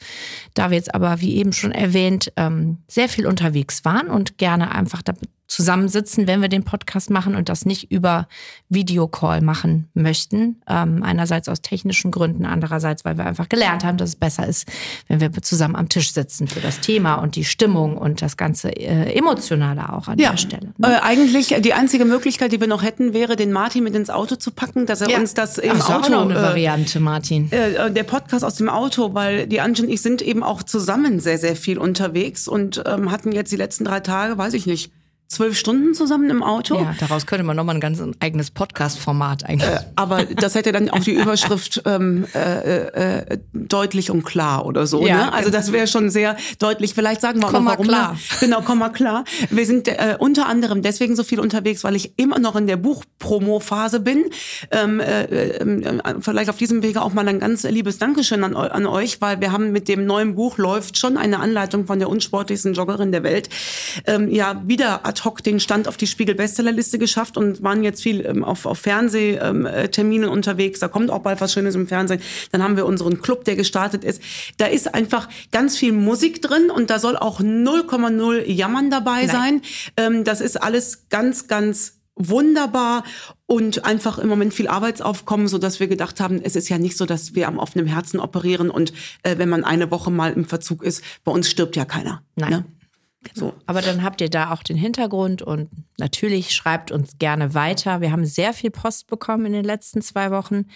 Da 0.55 0.71
wir 0.71 0.77
jetzt 0.77 0.95
aber, 0.95 1.21
wie 1.21 1.37
eben 1.37 1.53
schon 1.53 1.73
erwähnt, 1.73 2.33
ähm, 2.37 2.79
sehr 2.89 3.09
viel 3.09 3.27
unterwegs 3.27 3.85
waren 3.85 4.09
und 4.09 4.39
gerne 4.39 4.75
einfach 4.75 5.03
zusammensitzen, 5.47 6.27
wenn 6.27 6.43
wir 6.43 6.49
den 6.49 6.65
Podcast 6.65 7.11
machen 7.11 7.35
und 7.35 7.49
das 7.49 7.67
nicht 7.67 7.91
über 7.91 8.29
Videocall 8.69 9.41
machen 9.41 9.89
möchten. 9.95 10.61
Ähm, 10.69 11.03
einerseits 11.03 11.49
aus 11.49 11.63
technischen 11.63 12.11
Gründen, 12.11 12.45
andererseits, 12.45 13.05
weil 13.05 13.17
wir 13.17 13.27
einfach 13.27 13.49
gelernt 13.49 13.85
haben, 13.85 13.97
dass 13.97 14.11
es 14.11 14.17
besser 14.17 14.47
ist, 14.47 14.67
wenn 15.09 15.21
wir 15.21 15.31
zusammen 15.43 15.77
am 15.77 15.89
Tisch 15.89 16.13
sitzen 16.13 16.49
für 16.49 16.61
das 16.61 16.81
Thema 16.81 17.17
und 17.17 17.37
die 17.37 17.45
Stimmung 17.45 17.97
und 17.97 18.23
das 18.23 18.37
ganze 18.37 18.71
äh, 18.71 19.17
Emotionale 19.17 19.93
auch 19.93 20.09
an 20.09 20.19
ja, 20.19 20.31
der 20.31 20.37
Stelle. 20.37 20.75
Ne? 20.79 20.95
Äh, 20.95 21.01
eigentlich 21.03 21.55
die 21.61 21.73
einzige 21.73 22.05
Möglichkeit, 22.05 22.53
die 22.53 22.61
wir 22.61 22.69
noch 22.69 22.83
hätten, 22.83 23.13
wäre, 23.13 23.37
den 23.37 23.53
Martin 23.53 23.85
mit 23.85 23.95
ins 23.95 24.11
Auto 24.11 24.37
zu 24.37 24.51
packen, 24.51 24.87
dass 24.87 25.01
er 25.01 25.11
ja. 25.11 25.19
uns 25.19 25.35
das 25.35 25.59
im 25.59 25.73
Ach, 25.79 25.91
Auto. 25.91 26.07
Auch 26.07 26.09
noch 26.11 26.31
eine 26.31 26.39
äh, 26.39 26.43
Variante, 26.43 26.99
Martin. 26.99 27.51
Äh, 27.53 27.75
äh, 27.75 27.91
der 27.93 28.05
Podcast 28.05 28.45
aus 28.45 28.57
dem 28.57 28.69
Auto, 28.69 29.15
weil 29.15 29.47
die 29.47 29.61
Angie 29.61 29.83
und 29.83 29.89
ich 29.89 30.03
sind 30.03 30.23
eben 30.23 30.43
auch 30.43 30.63
zusammen 30.63 31.21
sehr, 31.21 31.39
sehr 31.39 31.57
viel 31.57 31.79
unterwegs 31.79 32.49
und 32.49 32.83
ähm, 32.87 33.11
hatten 33.13 33.33
jetzt 33.33 33.53
die 33.53 33.57
letzten 33.57 33.85
drei 33.85 34.01
Tage, 34.01 34.39
weiß 34.39 34.55
ich 34.55 34.67
nicht, 34.67 34.91
zwölf 35.29 35.59
Stunden 35.59 35.95
zusammen 35.95 36.31
im 36.31 36.43
Auto. 36.43 36.77
Ja, 36.77 36.95
daraus 37.01 37.27
könnte 37.27 37.45
man 37.45 37.57
nochmal 37.57 37.75
ein 37.75 37.81
ganz 37.81 38.01
eigenes 38.21 38.51
Podcast-Format 38.51 39.45
eigentlich. 39.45 39.69
Äh, 39.69 39.81
aber 39.97 40.25
das 40.25 40.55
hätte 40.55 40.73
dann 40.73 40.89
auch 40.91 41.01
die 41.01 41.15
Überschrift 41.21 41.83
ähm, 41.85 42.27
äh, 42.35 43.21
äh, 43.21 43.39
deutlich 43.53 44.11
und 44.11 44.25
klar 44.25 44.67
oder 44.67 44.87
so. 44.87 45.05
Ja, 45.07 45.27
ne? 45.27 45.33
Also 45.33 45.51
das 45.51 45.73
wäre 45.73 45.87
schon 45.87 46.11
sehr 46.11 46.37
deutlich. 46.59 46.95
Vielleicht 46.95 47.21
sagen 47.21 47.41
wir 47.41 47.49
auch 47.49 47.53
noch, 47.53 47.65
warum. 47.65 47.87
Klar. 47.87 48.17
Genau, 48.41 48.63
komm 48.65 48.79
mal 48.79 48.91
klar. 48.91 49.25
Wir 49.51 49.67
sind 49.67 49.89
äh, 49.89 50.17
unter 50.19 50.47
anderem 50.47 50.83
deswegen 50.83 51.17
so 51.17 51.25
viel 51.25 51.41
unterwegs, 51.41 51.83
weil 51.83 51.97
ich 51.97 52.13
immer 52.17 52.39
noch 52.39 52.55
in 52.55 52.67
der 52.67 52.77
Buchpromo-Phase 52.77 54.01
bin. 54.01 54.25
Ähm, 54.71 55.01
äh, 55.01 55.25
äh, 55.25 56.15
vielleicht 56.21 56.51
auf 56.51 56.57
diesem 56.57 56.83
Wege 56.83 57.03
auch 57.03 57.13
mal 57.13 57.27
ein 57.27 57.41
ganz 57.41 57.65
liebes 57.65 57.99
Dankeschön 57.99 58.45
an, 58.45 58.55
an 58.55 58.87
euch, 58.87 59.21
weil 59.21 59.41
wir 59.41 59.51
haben 59.51 59.73
mit 59.73 59.89
dem 59.89 60.07
neuen 60.07 60.37
Buch 60.37 60.59
läuft 60.59 60.99
schon 60.99 61.17
eine 61.17 61.41
Anleitung 61.41 61.87
von 61.87 61.99
der 61.99 62.09
unsportlichsten 62.09 62.75
Joggerin 62.75 63.11
der 63.11 63.23
Welt. 63.23 63.49
Ähm, 64.07 64.31
ja, 64.31 64.63
wieder 64.67 65.05
ad 65.17 65.25
hoc 65.25 65.43
den 65.43 65.61
Stand 65.61 65.89
auf 65.89 65.97
die 65.97 66.07
Spiegel-Bestsellerliste 66.07 66.99
geschafft 66.99 67.37
und 67.37 67.63
waren 67.63 67.83
jetzt 67.83 68.03
viel 68.03 68.25
ähm, 68.25 68.45
auf, 68.45 68.67
auf 68.67 68.79
Fernsehterminen 68.79 70.29
unterwegs. 70.29 70.81
Da 70.81 70.89
kommt 70.89 71.11
auch 71.11 71.21
bald 71.21 71.41
was 71.41 71.53
Schönes 71.53 71.75
im 71.75 71.87
Fernsehen. 71.87 72.21
Dann 72.53 72.63
haben 72.63 72.77
wir 72.77 72.87
unseren 72.87 73.21
Club, 73.21 73.45
der 73.45 73.57
gestartet 73.57 74.05
ist. 74.05 74.23
Da 74.59 74.67
ist 74.67 74.95
einfach 74.95 75.29
ganz 75.53 75.77
viel 75.77 75.93
Musik 75.93 76.43
drin 76.43 76.71
und 76.71 76.91
da 76.91 76.99
soll 76.99 77.17
auch 77.17 77.41
0,0 77.41 78.45
Jammern 78.45 78.91
dabei 78.91 79.27
Nein. 79.27 79.29
sein. 79.29 79.63
Ähm, 79.97 80.25
das 80.25 80.41
ist 80.41 80.63
alles 80.63 81.09
ganz, 81.09 81.49
ganz 81.49 81.95
wunderbar 82.17 83.05
und 83.45 83.85
einfach 83.85 84.19
im 84.19 84.29
Moment 84.29 84.55
viel 84.55 84.69
Arbeitsaufkommen, 84.69 85.49
so 85.49 85.59
dass 85.59 85.81
wir 85.81 85.87
gedacht 85.87 86.19
haben, 86.19 86.41
es 86.43 86.57
ist 86.57 86.69
ja 86.71 86.79
nicht 86.79 86.97
so, 86.97 87.05
dass 87.05 87.35
wir 87.35 87.47
am 87.47 87.59
offenen 87.59 87.87
Herzen 87.87 88.21
operieren 88.21 88.71
und 88.71 88.93
äh, 89.23 89.37
wenn 89.37 89.51
man 89.51 89.65
eine 89.65 89.91
Woche 89.91 90.11
mal 90.11 90.33
im 90.33 90.47
Verzug 90.47 90.83
ist, 90.83 91.05
bei 91.25 91.33
uns 91.33 91.51
stirbt 91.51 91.77
ja 91.77 91.85
keiner. 91.85 92.23
Nein. 92.35 92.51
Ne? 92.51 92.65
Genau. 93.35 93.49
So. 93.49 93.55
Aber 93.67 93.83
dann 93.83 94.03
habt 94.03 94.21
ihr 94.21 94.31
da 94.31 94.53
auch 94.53 94.63
den 94.63 94.77
Hintergrund 94.77 95.43
und 95.43 95.69
natürlich 95.99 96.55
schreibt 96.55 96.91
uns 96.91 97.19
gerne 97.19 97.55
weiter. 97.55 98.01
Wir 98.01 98.13
haben 98.13 98.25
sehr 98.25 98.53
viel 98.53 98.71
Post 98.71 99.07
bekommen 99.07 99.47
in 99.47 99.53
den 99.53 99.65
letzten 99.65 100.03
zwei 100.03 100.31
Wochen. 100.31 100.67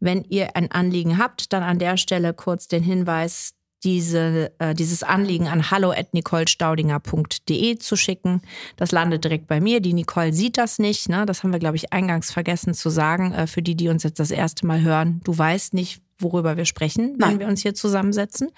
Wenn 0.00 0.24
ihr 0.24 0.56
ein 0.56 0.70
Anliegen 0.70 1.18
habt, 1.18 1.52
dann 1.52 1.62
an 1.62 1.78
der 1.78 1.96
Stelle 1.96 2.34
kurz 2.34 2.68
den 2.68 2.82
Hinweis, 2.82 3.54
diese, 3.84 4.52
äh, 4.58 4.74
dieses 4.74 5.02
Anliegen 5.02 5.46
an 5.46 5.70
hallo.nicolestaudinger.de 5.70 7.78
zu 7.78 7.96
schicken. 7.96 8.42
Das 8.76 8.92
landet 8.92 9.24
direkt 9.24 9.46
bei 9.46 9.60
mir. 9.60 9.80
Die 9.80 9.92
Nicole 9.92 10.32
sieht 10.32 10.56
das 10.56 10.78
nicht. 10.78 11.08
Ne? 11.08 11.26
Das 11.26 11.42
haben 11.42 11.52
wir, 11.52 11.58
glaube 11.58 11.76
ich, 11.76 11.92
eingangs 11.92 12.32
vergessen 12.32 12.74
zu 12.74 12.90
sagen. 12.90 13.32
Äh, 13.32 13.46
für 13.46 13.62
die, 13.62 13.76
die 13.76 13.88
uns 13.88 14.02
jetzt 14.02 14.20
das 14.20 14.30
erste 14.30 14.66
Mal 14.66 14.80
hören, 14.80 15.20
du 15.24 15.36
weißt 15.36 15.74
nicht, 15.74 16.00
worüber 16.18 16.56
wir 16.56 16.64
sprechen, 16.64 17.14
Nein. 17.18 17.32
wenn 17.32 17.40
wir 17.40 17.46
uns 17.48 17.62
hier 17.62 17.74
zusammensetzen. 17.74 18.50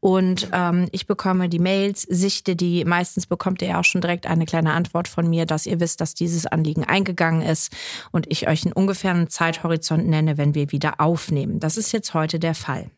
Und 0.00 0.48
ähm, 0.52 0.88
ich 0.92 1.06
bekomme 1.06 1.48
die 1.48 1.58
Mails, 1.58 2.02
sichte 2.02 2.56
die. 2.56 2.84
Meistens 2.84 3.26
bekommt 3.26 3.62
ihr 3.62 3.68
ja 3.68 3.80
auch 3.80 3.84
schon 3.84 4.00
direkt 4.00 4.26
eine 4.26 4.46
kleine 4.46 4.72
Antwort 4.72 5.08
von 5.08 5.28
mir, 5.28 5.46
dass 5.46 5.66
ihr 5.66 5.80
wisst, 5.80 6.00
dass 6.00 6.14
dieses 6.14 6.46
Anliegen 6.46 6.84
eingegangen 6.84 7.42
ist 7.42 7.72
und 8.10 8.26
ich 8.30 8.48
euch 8.48 8.64
einen 8.64 8.72
ungefähren 8.72 9.28
Zeithorizont 9.28 10.06
nenne, 10.06 10.38
wenn 10.38 10.54
wir 10.54 10.72
wieder 10.72 11.00
aufnehmen. 11.00 11.60
Das 11.60 11.76
ist 11.76 11.92
jetzt 11.92 12.14
heute 12.14 12.38
der 12.38 12.54
Fall. 12.54 12.90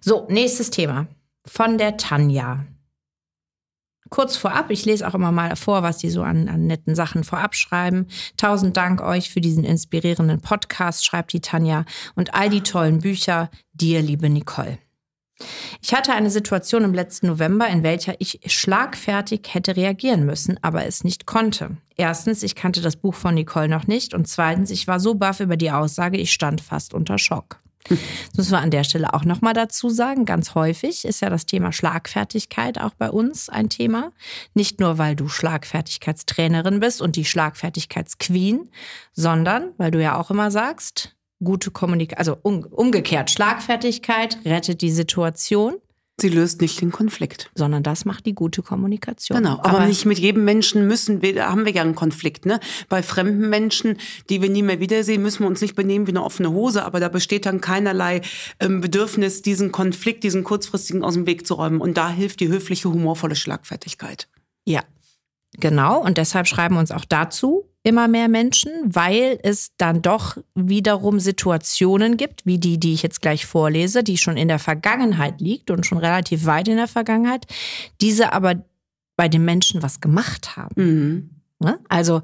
So, 0.00 0.26
nächstes 0.28 0.70
Thema. 0.70 1.06
Von 1.46 1.78
der 1.78 1.96
Tanja. 1.96 2.64
Kurz 4.10 4.36
vorab, 4.36 4.70
ich 4.70 4.84
lese 4.84 5.06
auch 5.06 5.14
immer 5.14 5.32
mal 5.32 5.54
vor, 5.56 5.82
was 5.82 5.98
die 5.98 6.10
so 6.10 6.22
an, 6.22 6.48
an 6.48 6.66
netten 6.66 6.94
Sachen 6.94 7.24
vorab 7.24 7.54
schreiben. 7.54 8.06
Tausend 8.36 8.76
Dank 8.76 9.02
euch 9.02 9.30
für 9.30 9.40
diesen 9.40 9.64
inspirierenden 9.64 10.40
Podcast, 10.40 11.04
schreibt 11.04 11.32
die 11.32 11.40
Tanja, 11.40 11.84
und 12.14 12.34
all 12.34 12.48
die 12.48 12.62
tollen 12.62 13.00
Bücher. 13.00 13.50
Dir, 13.72 14.02
liebe 14.02 14.28
Nicole. 14.28 14.78
Ich 15.80 15.94
hatte 15.94 16.12
eine 16.12 16.30
Situation 16.30 16.82
im 16.82 16.94
letzten 16.94 17.28
November, 17.28 17.68
in 17.68 17.84
welcher 17.84 18.20
ich 18.20 18.40
schlagfertig 18.46 19.42
hätte 19.52 19.76
reagieren 19.76 20.26
müssen, 20.26 20.58
aber 20.62 20.86
es 20.86 21.04
nicht 21.04 21.26
konnte. 21.26 21.76
Erstens, 21.96 22.42
ich 22.42 22.56
kannte 22.56 22.80
das 22.80 22.96
Buch 22.96 23.14
von 23.14 23.34
Nicole 23.34 23.68
noch 23.68 23.86
nicht 23.86 24.14
und 24.14 24.26
zweitens, 24.26 24.70
ich 24.70 24.88
war 24.88 24.98
so 24.98 25.14
baff 25.14 25.40
über 25.40 25.56
die 25.56 25.70
Aussage, 25.70 26.18
ich 26.18 26.32
stand 26.32 26.60
fast 26.60 26.92
unter 26.92 27.18
Schock. 27.18 27.60
Das 28.28 28.36
müssen 28.36 28.52
wir 28.52 28.60
an 28.60 28.70
der 28.70 28.84
Stelle 28.84 29.14
auch 29.14 29.24
nochmal 29.24 29.54
dazu 29.54 29.90
sagen. 29.90 30.24
Ganz 30.24 30.54
häufig 30.54 31.04
ist 31.04 31.20
ja 31.20 31.30
das 31.30 31.46
Thema 31.46 31.72
Schlagfertigkeit 31.72 32.80
auch 32.80 32.94
bei 32.94 33.10
uns 33.10 33.48
ein 33.48 33.68
Thema. 33.68 34.12
Nicht 34.54 34.80
nur, 34.80 34.98
weil 34.98 35.16
du 35.16 35.28
Schlagfertigkeitstrainerin 35.28 36.80
bist 36.80 37.02
und 37.02 37.16
die 37.16 37.24
Schlagfertigkeitsqueen, 37.24 38.70
sondern 39.12 39.72
weil 39.76 39.90
du 39.90 40.00
ja 40.00 40.16
auch 40.18 40.30
immer 40.30 40.50
sagst, 40.50 41.16
gute 41.42 41.70
Kommunikation, 41.70 42.18
also 42.18 42.38
um, 42.42 42.64
umgekehrt, 42.64 43.30
Schlagfertigkeit 43.30 44.38
rettet 44.44 44.82
die 44.82 44.90
Situation. 44.90 45.76
Sie 46.20 46.28
löst 46.28 46.60
nicht 46.60 46.80
den 46.80 46.90
Konflikt. 46.90 47.50
Sondern 47.54 47.84
das 47.84 48.04
macht 48.04 48.26
die 48.26 48.34
gute 48.34 48.62
Kommunikation. 48.62 49.38
Genau, 49.38 49.58
aber, 49.58 49.70
aber, 49.70 49.86
nicht 49.86 50.04
mit 50.04 50.18
jedem 50.18 50.44
Menschen 50.44 50.86
müssen 50.88 51.22
wir, 51.22 51.34
da 51.34 51.50
haben 51.50 51.64
wir 51.64 51.72
ja 51.72 51.82
einen 51.82 51.94
Konflikt. 51.94 52.44
Ne? 52.44 52.58
Bei 52.88 53.02
fremden 53.04 53.48
Menschen, 53.48 53.98
die 54.28 54.42
wir 54.42 54.50
nie 54.50 54.62
mehr 54.62 54.80
wiedersehen, 54.80 55.22
müssen 55.22 55.40
wir 55.40 55.46
uns 55.46 55.60
nicht 55.60 55.76
benehmen 55.76 56.08
wie 56.08 56.12
eine 56.12 56.24
offene 56.24 56.50
Hose, 56.50 56.84
aber 56.84 56.98
da 56.98 57.08
besteht 57.08 57.46
dann 57.46 57.60
keinerlei 57.60 58.22
ähm, 58.58 58.80
Bedürfnis, 58.80 59.42
diesen 59.42 59.70
Konflikt, 59.70 60.24
diesen 60.24 60.42
kurzfristigen 60.42 61.04
aus 61.04 61.14
dem 61.14 61.26
Weg 61.26 61.46
zu 61.46 61.54
räumen. 61.54 61.80
Und 61.80 61.96
da 61.96 62.10
hilft 62.10 62.40
die 62.40 62.48
höfliche, 62.48 62.90
humorvolle 62.90 63.36
Schlagfertigkeit. 63.36 64.28
Ja, 64.64 64.82
genau. 65.58 66.02
Und 66.02 66.18
deshalb 66.18 66.48
schreiben 66.48 66.78
uns 66.78 66.90
auch 66.90 67.04
dazu 67.04 67.64
immer 67.88 68.06
mehr 68.06 68.28
Menschen, 68.28 68.70
weil 68.84 69.38
es 69.42 69.72
dann 69.78 70.02
doch 70.02 70.36
wiederum 70.54 71.18
Situationen 71.18 72.16
gibt, 72.16 72.44
wie 72.46 72.58
die, 72.58 72.78
die 72.78 72.92
ich 72.92 73.02
jetzt 73.02 73.22
gleich 73.22 73.46
vorlese, 73.46 74.04
die 74.04 74.18
schon 74.18 74.36
in 74.36 74.48
der 74.48 74.58
Vergangenheit 74.58 75.40
liegt 75.40 75.70
und 75.70 75.86
schon 75.86 75.98
relativ 75.98 76.44
weit 76.44 76.68
in 76.68 76.76
der 76.76 76.86
Vergangenheit, 76.86 77.46
diese 78.00 78.32
aber 78.32 78.62
bei 79.16 79.28
den 79.28 79.44
Menschen 79.44 79.82
was 79.82 80.00
gemacht 80.00 80.56
haben. 80.56 80.74
Mhm. 80.76 81.30
Ne? 81.60 81.80
Also 81.88 82.22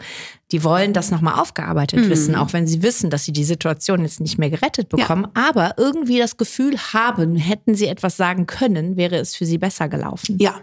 die 0.52 0.62
wollen 0.62 0.92
das 0.92 1.10
nochmal 1.10 1.40
aufgearbeitet 1.40 2.04
mhm. 2.04 2.10
wissen, 2.10 2.36
auch 2.36 2.52
wenn 2.52 2.68
sie 2.68 2.82
wissen, 2.82 3.10
dass 3.10 3.24
sie 3.24 3.32
die 3.32 3.42
Situation 3.42 4.02
jetzt 4.02 4.20
nicht 4.20 4.38
mehr 4.38 4.50
gerettet 4.50 4.90
bekommen, 4.90 5.26
ja. 5.34 5.48
aber 5.48 5.74
irgendwie 5.76 6.18
das 6.18 6.36
Gefühl 6.36 6.76
haben, 6.78 7.34
hätten 7.34 7.74
sie 7.74 7.88
etwas 7.88 8.16
sagen 8.16 8.46
können, 8.46 8.96
wäre 8.96 9.16
es 9.16 9.34
für 9.34 9.44
sie 9.44 9.58
besser 9.58 9.88
gelaufen. 9.88 10.36
Ja. 10.38 10.60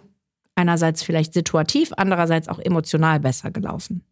Einerseits 0.56 1.04
vielleicht 1.04 1.34
situativ, 1.34 1.92
andererseits 1.98 2.48
auch 2.48 2.60
emotional 2.60 3.20
besser 3.20 3.52
gelaufen. 3.52 4.06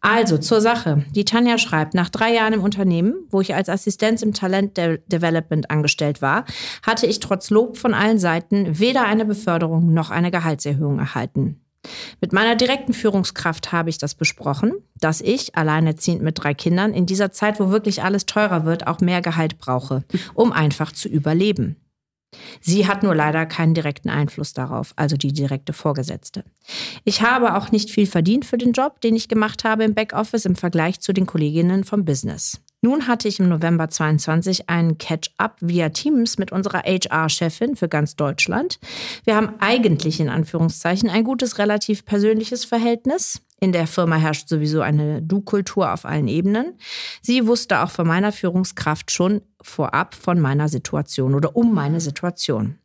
Also 0.00 0.38
zur 0.38 0.60
Sache. 0.60 1.04
Die 1.10 1.24
Tanja 1.24 1.58
schreibt, 1.58 1.94
nach 1.94 2.08
drei 2.08 2.32
Jahren 2.32 2.52
im 2.52 2.62
Unternehmen, 2.62 3.14
wo 3.30 3.40
ich 3.40 3.54
als 3.54 3.68
Assistenz 3.68 4.22
im 4.22 4.32
Talent 4.32 4.76
Development 4.76 5.70
angestellt 5.70 6.22
war, 6.22 6.44
hatte 6.82 7.06
ich 7.06 7.20
trotz 7.20 7.50
Lob 7.50 7.76
von 7.76 7.94
allen 7.94 8.18
Seiten 8.18 8.78
weder 8.78 9.04
eine 9.04 9.24
Beförderung 9.24 9.92
noch 9.92 10.10
eine 10.10 10.30
Gehaltserhöhung 10.30 10.98
erhalten. 10.98 11.60
Mit 12.20 12.32
meiner 12.32 12.56
direkten 12.56 12.92
Führungskraft 12.92 13.72
habe 13.72 13.88
ich 13.88 13.98
das 13.98 14.14
besprochen, 14.14 14.74
dass 14.98 15.20
ich, 15.20 15.56
alleinerziehend 15.56 16.22
mit 16.22 16.42
drei 16.42 16.52
Kindern, 16.52 16.92
in 16.92 17.06
dieser 17.06 17.32
Zeit, 17.32 17.58
wo 17.58 17.70
wirklich 17.70 18.02
alles 18.02 18.26
teurer 18.26 18.64
wird, 18.64 18.86
auch 18.86 19.00
mehr 19.00 19.22
Gehalt 19.22 19.58
brauche, 19.58 20.04
um 20.34 20.52
einfach 20.52 20.92
zu 20.92 21.08
überleben. 21.08 21.76
Sie 22.60 22.86
hat 22.86 23.02
nur 23.02 23.14
leider 23.14 23.44
keinen 23.46 23.74
direkten 23.74 24.08
Einfluss 24.08 24.52
darauf, 24.52 24.92
also 24.96 25.16
die 25.16 25.32
direkte 25.32 25.72
Vorgesetzte. 25.72 26.44
Ich 27.04 27.22
habe 27.22 27.56
auch 27.56 27.72
nicht 27.72 27.90
viel 27.90 28.06
verdient 28.06 28.44
für 28.44 28.58
den 28.58 28.72
Job, 28.72 29.00
den 29.00 29.16
ich 29.16 29.28
gemacht 29.28 29.64
habe 29.64 29.84
im 29.84 29.94
Backoffice 29.94 30.44
im 30.44 30.56
Vergleich 30.56 31.00
zu 31.00 31.12
den 31.12 31.26
Kolleginnen 31.26 31.84
vom 31.84 32.04
Business. 32.04 32.60
Nun 32.82 33.06
hatte 33.06 33.28
ich 33.28 33.40
im 33.40 33.48
November 33.48 33.90
22 33.90 34.70
einen 34.70 34.96
Catch-up 34.96 35.56
via 35.60 35.90
Teams 35.90 36.38
mit 36.38 36.50
unserer 36.50 36.82
HR-Chefin 36.84 37.76
für 37.76 37.88
ganz 37.88 38.16
Deutschland. 38.16 38.78
Wir 39.24 39.36
haben 39.36 39.54
eigentlich 39.58 40.18
in 40.18 40.30
Anführungszeichen 40.30 41.10
ein 41.10 41.24
gutes, 41.24 41.58
relativ 41.58 42.06
persönliches 42.06 42.64
Verhältnis. 42.64 43.42
In 43.60 43.72
der 43.72 43.86
Firma 43.86 44.16
herrscht 44.16 44.48
sowieso 44.48 44.80
eine 44.80 45.20
Du-Kultur 45.20 45.92
auf 45.92 46.06
allen 46.06 46.28
Ebenen. 46.28 46.78
Sie 47.20 47.46
wusste 47.46 47.80
auch 47.80 47.90
von 47.90 48.06
meiner 48.06 48.32
Führungskraft 48.32 49.10
schon 49.10 49.42
vorab 49.60 50.14
von 50.14 50.40
meiner 50.40 50.68
Situation 50.68 51.34
oder 51.34 51.54
um 51.54 51.74
meine 51.74 52.00
Situation. 52.00 52.76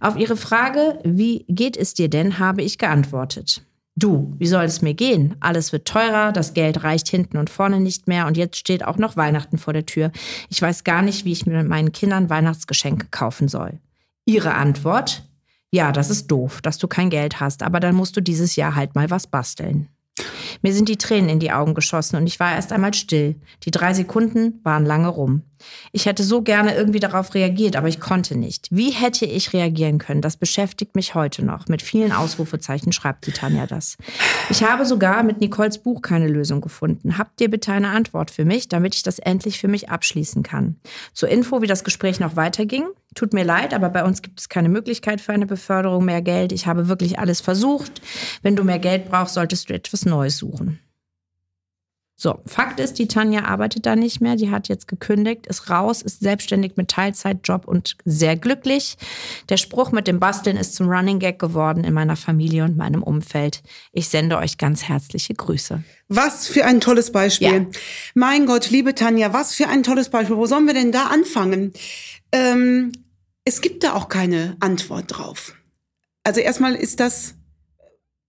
Auf 0.00 0.16
ihre 0.16 0.36
Frage, 0.36 0.98
wie 1.04 1.44
geht 1.48 1.76
es 1.76 1.94
dir 1.94 2.08
denn, 2.08 2.38
habe 2.40 2.62
ich 2.62 2.78
geantwortet. 2.78 3.62
Du, 3.94 4.34
wie 4.38 4.46
soll 4.46 4.64
es 4.64 4.82
mir 4.82 4.94
gehen? 4.94 5.34
Alles 5.40 5.72
wird 5.72 5.86
teurer, 5.86 6.32
das 6.32 6.54
Geld 6.54 6.84
reicht 6.84 7.08
hinten 7.08 7.36
und 7.36 7.50
vorne 7.50 7.80
nicht 7.80 8.06
mehr 8.06 8.26
und 8.26 8.36
jetzt 8.36 8.56
steht 8.56 8.84
auch 8.84 8.96
noch 8.96 9.16
Weihnachten 9.16 9.58
vor 9.58 9.72
der 9.72 9.86
Tür. 9.86 10.12
Ich 10.48 10.62
weiß 10.62 10.84
gar 10.84 11.02
nicht, 11.02 11.24
wie 11.24 11.32
ich 11.32 11.46
mir 11.46 11.62
meinen 11.64 11.92
Kindern 11.92 12.30
Weihnachtsgeschenke 12.30 13.08
kaufen 13.10 13.48
soll. 13.48 13.78
Ihre 14.24 14.54
Antwort? 14.54 15.24
Ja, 15.70 15.92
das 15.92 16.10
ist 16.10 16.28
doof, 16.28 16.60
dass 16.60 16.78
du 16.78 16.88
kein 16.88 17.10
Geld 17.10 17.40
hast, 17.40 17.62
aber 17.62 17.80
dann 17.80 17.94
musst 17.94 18.16
du 18.16 18.22
dieses 18.22 18.56
Jahr 18.56 18.74
halt 18.74 18.94
mal 18.94 19.10
was 19.10 19.26
basteln. 19.26 19.88
Mir 20.62 20.72
sind 20.72 20.88
die 20.88 20.98
Tränen 20.98 21.30
in 21.30 21.40
die 21.40 21.52
Augen 21.52 21.74
geschossen 21.74 22.16
und 22.16 22.26
ich 22.26 22.40
war 22.40 22.54
erst 22.54 22.72
einmal 22.72 22.94
still. 22.94 23.36
Die 23.64 23.70
drei 23.70 23.94
Sekunden 23.94 24.60
waren 24.64 24.84
lange 24.84 25.08
rum. 25.08 25.42
Ich 25.92 26.06
hätte 26.06 26.22
so 26.22 26.42
gerne 26.42 26.74
irgendwie 26.74 27.00
darauf 27.00 27.34
reagiert, 27.34 27.76
aber 27.76 27.88
ich 27.88 28.00
konnte 28.00 28.36
nicht. 28.36 28.68
Wie 28.70 28.90
hätte 28.90 29.26
ich 29.26 29.52
reagieren 29.52 29.98
können? 29.98 30.22
Das 30.22 30.36
beschäftigt 30.36 30.94
mich 30.94 31.14
heute 31.14 31.44
noch. 31.44 31.66
Mit 31.68 31.82
vielen 31.82 32.12
Ausrufezeichen 32.12 32.92
schreibt 32.92 33.26
die 33.26 33.32
Tanja 33.32 33.66
das. 33.66 33.96
Ich 34.50 34.62
habe 34.62 34.86
sogar 34.86 35.22
mit 35.22 35.40
Nicoles 35.40 35.78
Buch 35.78 36.02
keine 36.02 36.28
Lösung 36.28 36.60
gefunden. 36.60 37.18
Habt 37.18 37.40
ihr 37.40 37.50
bitte 37.50 37.72
eine 37.72 37.88
Antwort 37.88 38.30
für 38.30 38.44
mich, 38.44 38.68
damit 38.68 38.94
ich 38.94 39.02
das 39.02 39.18
endlich 39.18 39.58
für 39.58 39.68
mich 39.68 39.90
abschließen 39.90 40.42
kann? 40.42 40.76
Zur 41.12 41.28
Info, 41.28 41.60
wie 41.62 41.66
das 41.66 41.84
Gespräch 41.84 42.20
noch 42.20 42.36
weiterging. 42.36 42.86
Tut 43.18 43.32
mir 43.32 43.42
leid, 43.42 43.74
aber 43.74 43.88
bei 43.88 44.04
uns 44.04 44.22
gibt 44.22 44.38
es 44.38 44.48
keine 44.48 44.68
Möglichkeit 44.68 45.20
für 45.20 45.32
eine 45.32 45.44
Beförderung, 45.44 46.04
mehr 46.04 46.22
Geld. 46.22 46.52
Ich 46.52 46.68
habe 46.68 46.86
wirklich 46.86 47.18
alles 47.18 47.40
versucht. 47.40 48.00
Wenn 48.42 48.54
du 48.54 48.62
mehr 48.62 48.78
Geld 48.78 49.10
brauchst, 49.10 49.34
solltest 49.34 49.68
du 49.68 49.74
etwas 49.74 50.06
Neues 50.06 50.38
suchen. 50.38 50.78
So, 52.14 52.38
Fakt 52.46 52.78
ist, 52.78 53.00
die 53.00 53.08
Tanja 53.08 53.44
arbeitet 53.44 53.86
da 53.86 53.96
nicht 53.96 54.20
mehr. 54.20 54.36
Die 54.36 54.52
hat 54.52 54.68
jetzt 54.68 54.86
gekündigt, 54.86 55.48
ist 55.48 55.68
raus, 55.68 56.00
ist 56.00 56.20
selbstständig 56.20 56.76
mit 56.76 56.90
Teilzeitjob 56.90 57.66
und 57.66 57.96
sehr 58.04 58.36
glücklich. 58.36 58.96
Der 59.48 59.56
Spruch 59.56 59.90
mit 59.90 60.06
dem 60.06 60.20
Basteln 60.20 60.56
ist 60.56 60.76
zum 60.76 60.88
Running 60.88 61.18
Gag 61.18 61.40
geworden 61.40 61.82
in 61.82 61.94
meiner 61.94 62.16
Familie 62.16 62.62
und 62.62 62.76
meinem 62.76 63.02
Umfeld. 63.02 63.64
Ich 63.92 64.08
sende 64.08 64.38
euch 64.38 64.58
ganz 64.58 64.84
herzliche 64.84 65.34
Grüße. 65.34 65.82
Was 66.06 66.46
für 66.46 66.64
ein 66.64 66.80
tolles 66.80 67.10
Beispiel. 67.10 67.52
Ja. 67.52 67.66
Mein 68.14 68.46
Gott, 68.46 68.70
liebe 68.70 68.94
Tanja, 68.94 69.32
was 69.32 69.56
für 69.56 69.66
ein 69.66 69.82
tolles 69.82 70.08
Beispiel. 70.08 70.36
Wo 70.36 70.46
sollen 70.46 70.68
wir 70.68 70.74
denn 70.74 70.92
da 70.92 71.06
anfangen? 71.06 71.72
Ähm, 72.30 72.92
es 73.48 73.62
gibt 73.62 73.82
da 73.82 73.94
auch 73.94 74.10
keine 74.10 74.58
Antwort 74.60 75.06
drauf. 75.08 75.54
Also 76.22 76.40
erstmal 76.40 76.74
ist 76.74 77.00
das 77.00 77.34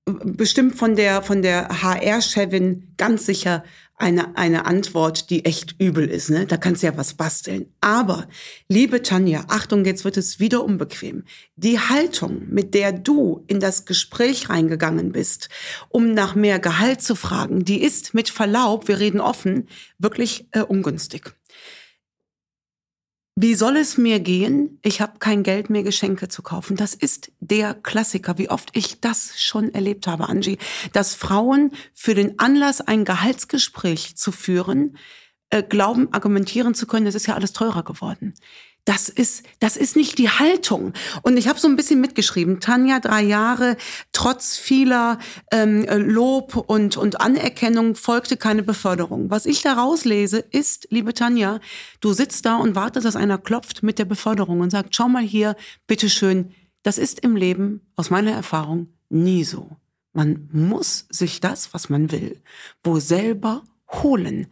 bestimmt 0.05 0.75
von 0.75 0.95
der, 0.95 1.21
von 1.21 1.41
der 1.41 1.83
HR-Chefin 1.83 2.93
ganz 2.95 3.25
sicher 3.25 3.65
eine, 3.97 4.37
eine 4.37 4.65
Antwort, 4.65 5.29
die 5.29 5.43
echt 5.43 5.75
übel 5.77 6.07
ist. 6.07 6.29
Ne? 6.29 6.45
Da 6.45 6.55
kannst 6.55 6.81
du 6.83 6.87
ja 6.87 6.95
was 6.95 7.15
basteln. 7.15 7.65
Aber, 7.81 8.29
liebe 8.69 9.01
Tanja, 9.01 9.43
Achtung, 9.49 9.83
jetzt 9.83 10.05
wird 10.05 10.15
es 10.15 10.39
wieder 10.39 10.63
unbequem. 10.63 11.25
Die 11.57 11.79
Haltung, 11.79 12.47
mit 12.47 12.73
der 12.73 12.93
du 12.93 13.43
in 13.47 13.59
das 13.59 13.85
Gespräch 13.85 14.49
reingegangen 14.49 15.11
bist, 15.11 15.49
um 15.89 16.13
nach 16.13 16.33
mehr 16.33 16.59
Gehalt 16.59 17.01
zu 17.01 17.15
fragen, 17.15 17.65
die 17.65 17.83
ist 17.83 18.13
mit 18.13 18.29
Verlaub, 18.29 18.87
wir 18.87 18.99
reden 18.99 19.19
offen, 19.19 19.67
wirklich 19.97 20.47
äh, 20.51 20.61
ungünstig. 20.61 21.33
Wie 23.41 23.55
soll 23.55 23.77
es 23.77 23.97
mir 23.97 24.19
gehen? 24.19 24.79
Ich 24.81 24.99
habe 24.99 25.17
kein 25.19 25.43
Geld 25.43 25.69
mehr, 25.69 25.81
Geschenke 25.81 26.27
zu 26.27 26.41
kaufen. 26.41 26.75
Das 26.75 26.93
ist 26.93 27.31
der 27.39 27.73
Klassiker. 27.73 28.37
Wie 28.37 28.49
oft 28.49 28.75
ich 28.75 28.99
das 28.99 29.41
schon 29.41 29.73
erlebt 29.73 30.07
habe, 30.07 30.27
Angie, 30.27 30.57
dass 30.91 31.15
Frauen 31.15 31.71
für 31.93 32.15
den 32.15 32.37
Anlass, 32.37 32.81
ein 32.81 33.05
Gehaltsgespräch 33.05 34.17
zu 34.17 34.33
führen, 34.33 34.97
äh, 35.51 35.63
glauben, 35.63 36.11
argumentieren 36.11 36.73
zu 36.73 36.85
können, 36.85 37.07
es 37.07 37.15
ist 37.15 37.27
ja 37.27 37.35
alles 37.35 37.53
teurer 37.53 37.83
geworden. 37.83 38.33
Das 38.85 39.07
ist, 39.07 39.43
das 39.59 39.77
ist 39.77 39.95
nicht 39.95 40.17
die 40.17 40.29
Haltung. 40.29 40.93
Und 41.21 41.37
ich 41.37 41.47
habe 41.47 41.59
so 41.59 41.67
ein 41.67 41.75
bisschen 41.75 42.01
mitgeschrieben. 42.01 42.59
Tanja, 42.59 42.99
drei 42.99 43.21
Jahre, 43.21 43.77
trotz 44.13 44.57
vieler 44.57 45.19
ähm, 45.51 45.85
Lob 45.85 46.55
und, 46.55 46.97
und 46.97 47.21
Anerkennung 47.21 47.95
folgte 47.95 48.35
keine 48.35 48.63
Beförderung. 48.63 49.29
Was 49.29 49.45
ich 49.45 49.61
da 49.61 49.73
rauslese, 49.73 50.39
ist, 50.39 50.87
liebe 50.89 51.13
Tanja, 51.13 51.59
du 52.01 52.13
sitzt 52.13 52.45
da 52.45 52.55
und 52.55 52.75
wartest, 52.75 53.05
dass 53.05 53.15
einer 53.15 53.37
klopft 53.37 53.83
mit 53.83 53.99
der 53.99 54.05
Beförderung 54.05 54.61
und 54.61 54.71
sagt, 54.71 54.95
schau 54.95 55.07
mal 55.07 55.23
hier, 55.23 55.55
bitteschön. 55.85 56.55
Das 56.81 56.97
ist 56.97 57.19
im 57.19 57.35
Leben, 57.35 57.81
aus 57.95 58.09
meiner 58.09 58.31
Erfahrung, 58.31 58.87
nie 59.09 59.43
so. 59.43 59.77
Man 60.13 60.49
muss 60.51 61.05
sich 61.09 61.39
das, 61.39 61.73
was 61.73 61.89
man 61.89 62.11
will, 62.11 62.41
wo 62.83 62.99
selber 62.99 63.63
holen. 63.91 64.47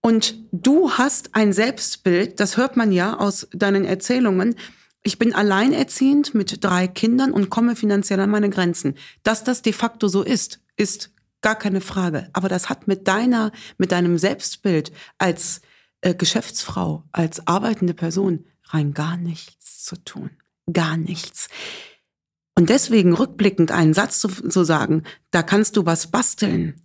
Und 0.00 0.36
du 0.52 0.92
hast 0.92 1.34
ein 1.34 1.52
Selbstbild, 1.52 2.40
das 2.40 2.56
hört 2.56 2.76
man 2.76 2.92
ja 2.92 3.18
aus 3.18 3.48
deinen 3.52 3.84
Erzählungen. 3.84 4.54
Ich 5.02 5.18
bin 5.18 5.34
alleinerziehend 5.34 6.34
mit 6.34 6.64
drei 6.64 6.88
Kindern 6.88 7.32
und 7.32 7.50
komme 7.50 7.76
finanziell 7.76 8.20
an 8.20 8.30
meine 8.30 8.50
Grenzen. 8.50 8.94
Dass 9.22 9.44
das 9.44 9.62
de 9.62 9.72
facto 9.72 10.08
so 10.08 10.22
ist, 10.22 10.60
ist 10.76 11.10
gar 11.40 11.56
keine 11.56 11.80
Frage. 11.80 12.28
Aber 12.32 12.48
das 12.48 12.68
hat 12.68 12.88
mit 12.88 13.08
deiner, 13.08 13.52
mit 13.76 13.92
deinem 13.92 14.18
Selbstbild 14.18 14.92
als 15.18 15.60
äh, 16.00 16.14
Geschäftsfrau, 16.14 17.04
als 17.12 17.46
arbeitende 17.46 17.94
Person 17.94 18.44
rein 18.64 18.94
gar 18.94 19.16
nichts 19.16 19.84
zu 19.84 19.96
tun. 19.96 20.30
Gar 20.72 20.96
nichts. 20.96 21.48
Und 22.54 22.70
deswegen 22.70 23.14
rückblickend 23.14 23.70
einen 23.70 23.94
Satz 23.94 24.20
zu, 24.20 24.28
zu 24.28 24.64
sagen, 24.64 25.04
da 25.30 25.42
kannst 25.42 25.76
du 25.76 25.86
was 25.86 26.08
basteln. 26.08 26.80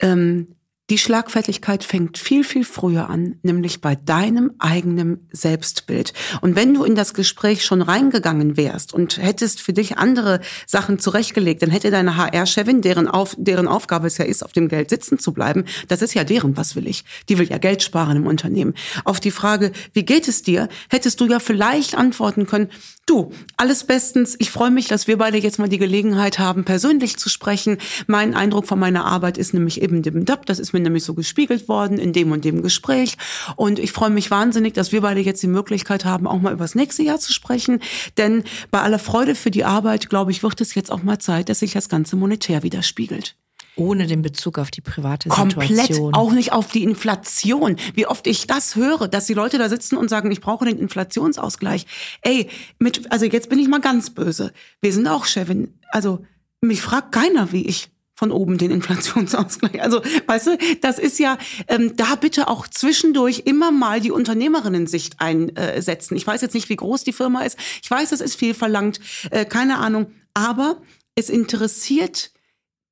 Ähm, 0.00 0.56
die 0.90 0.98
Schlagfertigkeit 0.98 1.82
fängt 1.82 2.18
viel, 2.18 2.44
viel 2.44 2.64
früher 2.64 3.08
an, 3.08 3.38
nämlich 3.42 3.80
bei 3.80 3.94
deinem 3.94 4.52
eigenen 4.58 5.26
Selbstbild. 5.32 6.12
Und 6.42 6.56
wenn 6.56 6.74
du 6.74 6.84
in 6.84 6.94
das 6.94 7.14
Gespräch 7.14 7.64
schon 7.64 7.80
reingegangen 7.80 8.58
wärst 8.58 8.92
und 8.92 9.16
hättest 9.16 9.62
für 9.62 9.72
dich 9.72 9.96
andere 9.96 10.40
Sachen 10.66 10.98
zurechtgelegt, 10.98 11.62
dann 11.62 11.70
hätte 11.70 11.90
deine 11.90 12.18
HR-Chefin, 12.18 12.82
deren, 12.82 13.08
auf, 13.08 13.34
deren 13.38 13.66
Aufgabe 13.66 14.06
es 14.06 14.18
ja 14.18 14.26
ist, 14.26 14.44
auf 14.44 14.52
dem 14.52 14.68
Geld 14.68 14.90
sitzen 14.90 15.18
zu 15.18 15.32
bleiben, 15.32 15.64
das 15.88 16.02
ist 16.02 16.12
ja 16.12 16.22
deren, 16.22 16.58
was 16.58 16.76
will 16.76 16.86
ich? 16.86 17.04
Die 17.30 17.38
will 17.38 17.48
ja 17.48 17.56
Geld 17.56 17.82
sparen 17.82 18.18
im 18.18 18.26
Unternehmen. 18.26 18.74
Auf 19.04 19.20
die 19.20 19.30
Frage, 19.30 19.72
wie 19.94 20.04
geht 20.04 20.28
es 20.28 20.42
dir, 20.42 20.68
hättest 20.90 21.18
du 21.18 21.26
ja 21.26 21.40
vielleicht 21.40 21.94
antworten 21.94 22.46
können, 22.46 22.68
du, 23.06 23.32
alles 23.56 23.84
bestens, 23.84 24.36
ich 24.38 24.50
freue 24.50 24.70
mich, 24.70 24.88
dass 24.88 25.06
wir 25.06 25.16
beide 25.16 25.38
jetzt 25.38 25.58
mal 25.58 25.68
die 25.68 25.78
Gelegenheit 25.78 26.38
haben, 26.38 26.64
persönlich 26.64 27.16
zu 27.16 27.30
sprechen. 27.30 27.78
Mein 28.06 28.34
Eindruck 28.34 28.66
von 28.66 28.78
meiner 28.78 29.06
Arbeit 29.06 29.38
ist 29.38 29.54
nämlich 29.54 29.80
eben 29.80 30.02
dem 30.02 30.24
das 30.24 30.58
ist 30.58 30.73
mir 30.74 30.80
nämlich 30.80 31.04
so 31.04 31.14
gespiegelt 31.14 31.68
worden 31.68 31.98
in 31.98 32.12
dem 32.12 32.32
und 32.32 32.44
dem 32.44 32.62
Gespräch. 32.62 33.16
Und 33.56 33.78
ich 33.78 33.92
freue 33.92 34.10
mich 34.10 34.30
wahnsinnig, 34.30 34.74
dass 34.74 34.92
wir 34.92 35.00
beide 35.00 35.20
jetzt 35.20 35.42
die 35.42 35.46
Möglichkeit 35.46 36.04
haben, 36.04 36.26
auch 36.26 36.40
mal 36.40 36.52
über 36.52 36.64
das 36.64 36.74
nächste 36.74 37.02
Jahr 37.02 37.18
zu 37.18 37.32
sprechen. 37.32 37.80
Denn 38.18 38.44
bei 38.70 38.80
aller 38.80 38.98
Freude 38.98 39.34
für 39.34 39.50
die 39.50 39.64
Arbeit, 39.64 40.10
glaube 40.10 40.30
ich, 40.30 40.42
wird 40.42 40.60
es 40.60 40.74
jetzt 40.74 40.92
auch 40.92 41.02
mal 41.02 41.18
Zeit, 41.18 41.48
dass 41.48 41.60
sich 41.60 41.72
das 41.72 41.88
Ganze 41.88 42.16
monetär 42.16 42.62
widerspiegelt. 42.62 43.36
Ohne 43.76 44.06
den 44.06 44.22
Bezug 44.22 44.58
auf 44.58 44.70
die 44.70 44.80
private 44.80 45.28
Komplett 45.28 45.68
Situation. 45.68 46.12
Komplett 46.12 46.20
auch 46.20 46.32
nicht 46.32 46.52
auf 46.52 46.70
die 46.70 46.84
Inflation. 46.84 47.76
Wie 47.94 48.06
oft 48.06 48.26
ich 48.26 48.46
das 48.46 48.76
höre, 48.76 49.08
dass 49.08 49.26
die 49.26 49.34
Leute 49.34 49.58
da 49.58 49.68
sitzen 49.68 49.96
und 49.96 50.08
sagen, 50.08 50.30
ich 50.30 50.40
brauche 50.40 50.64
den 50.64 50.78
Inflationsausgleich. 50.78 51.86
Ey, 52.22 52.48
mit, 52.78 53.10
also 53.10 53.24
jetzt 53.24 53.48
bin 53.48 53.58
ich 53.58 53.66
mal 53.66 53.80
ganz 53.80 54.10
böse. 54.10 54.52
Wir 54.80 54.92
sind 54.92 55.08
auch 55.08 55.24
Chefin. 55.24 55.74
Also 55.90 56.24
mich 56.60 56.82
fragt 56.82 57.10
keiner, 57.12 57.50
wie 57.50 57.66
ich 57.66 57.90
von 58.14 58.30
oben 58.30 58.58
den 58.58 58.70
Inflationsausgleich. 58.70 59.82
Also, 59.82 60.00
weißt 60.26 60.46
du, 60.46 60.58
das 60.80 60.98
ist 60.98 61.18
ja, 61.18 61.36
ähm, 61.68 61.96
da 61.96 62.14
bitte 62.14 62.48
auch 62.48 62.68
zwischendurch 62.68 63.42
immer 63.44 63.72
mal 63.72 64.00
die 64.00 64.10
Unternehmerinnen-Sicht 64.12 65.20
einsetzen. 65.20 66.16
Ich 66.16 66.26
weiß 66.26 66.40
jetzt 66.40 66.54
nicht, 66.54 66.68
wie 66.68 66.76
groß 66.76 67.04
die 67.04 67.12
Firma 67.12 67.42
ist. 67.42 67.58
Ich 67.82 67.90
weiß, 67.90 68.12
es 68.12 68.20
ist 68.20 68.36
viel 68.36 68.54
verlangt, 68.54 69.00
äh, 69.30 69.44
keine 69.44 69.78
Ahnung. 69.78 70.06
Aber 70.32 70.80
es 71.14 71.28
interessiert 71.28 72.32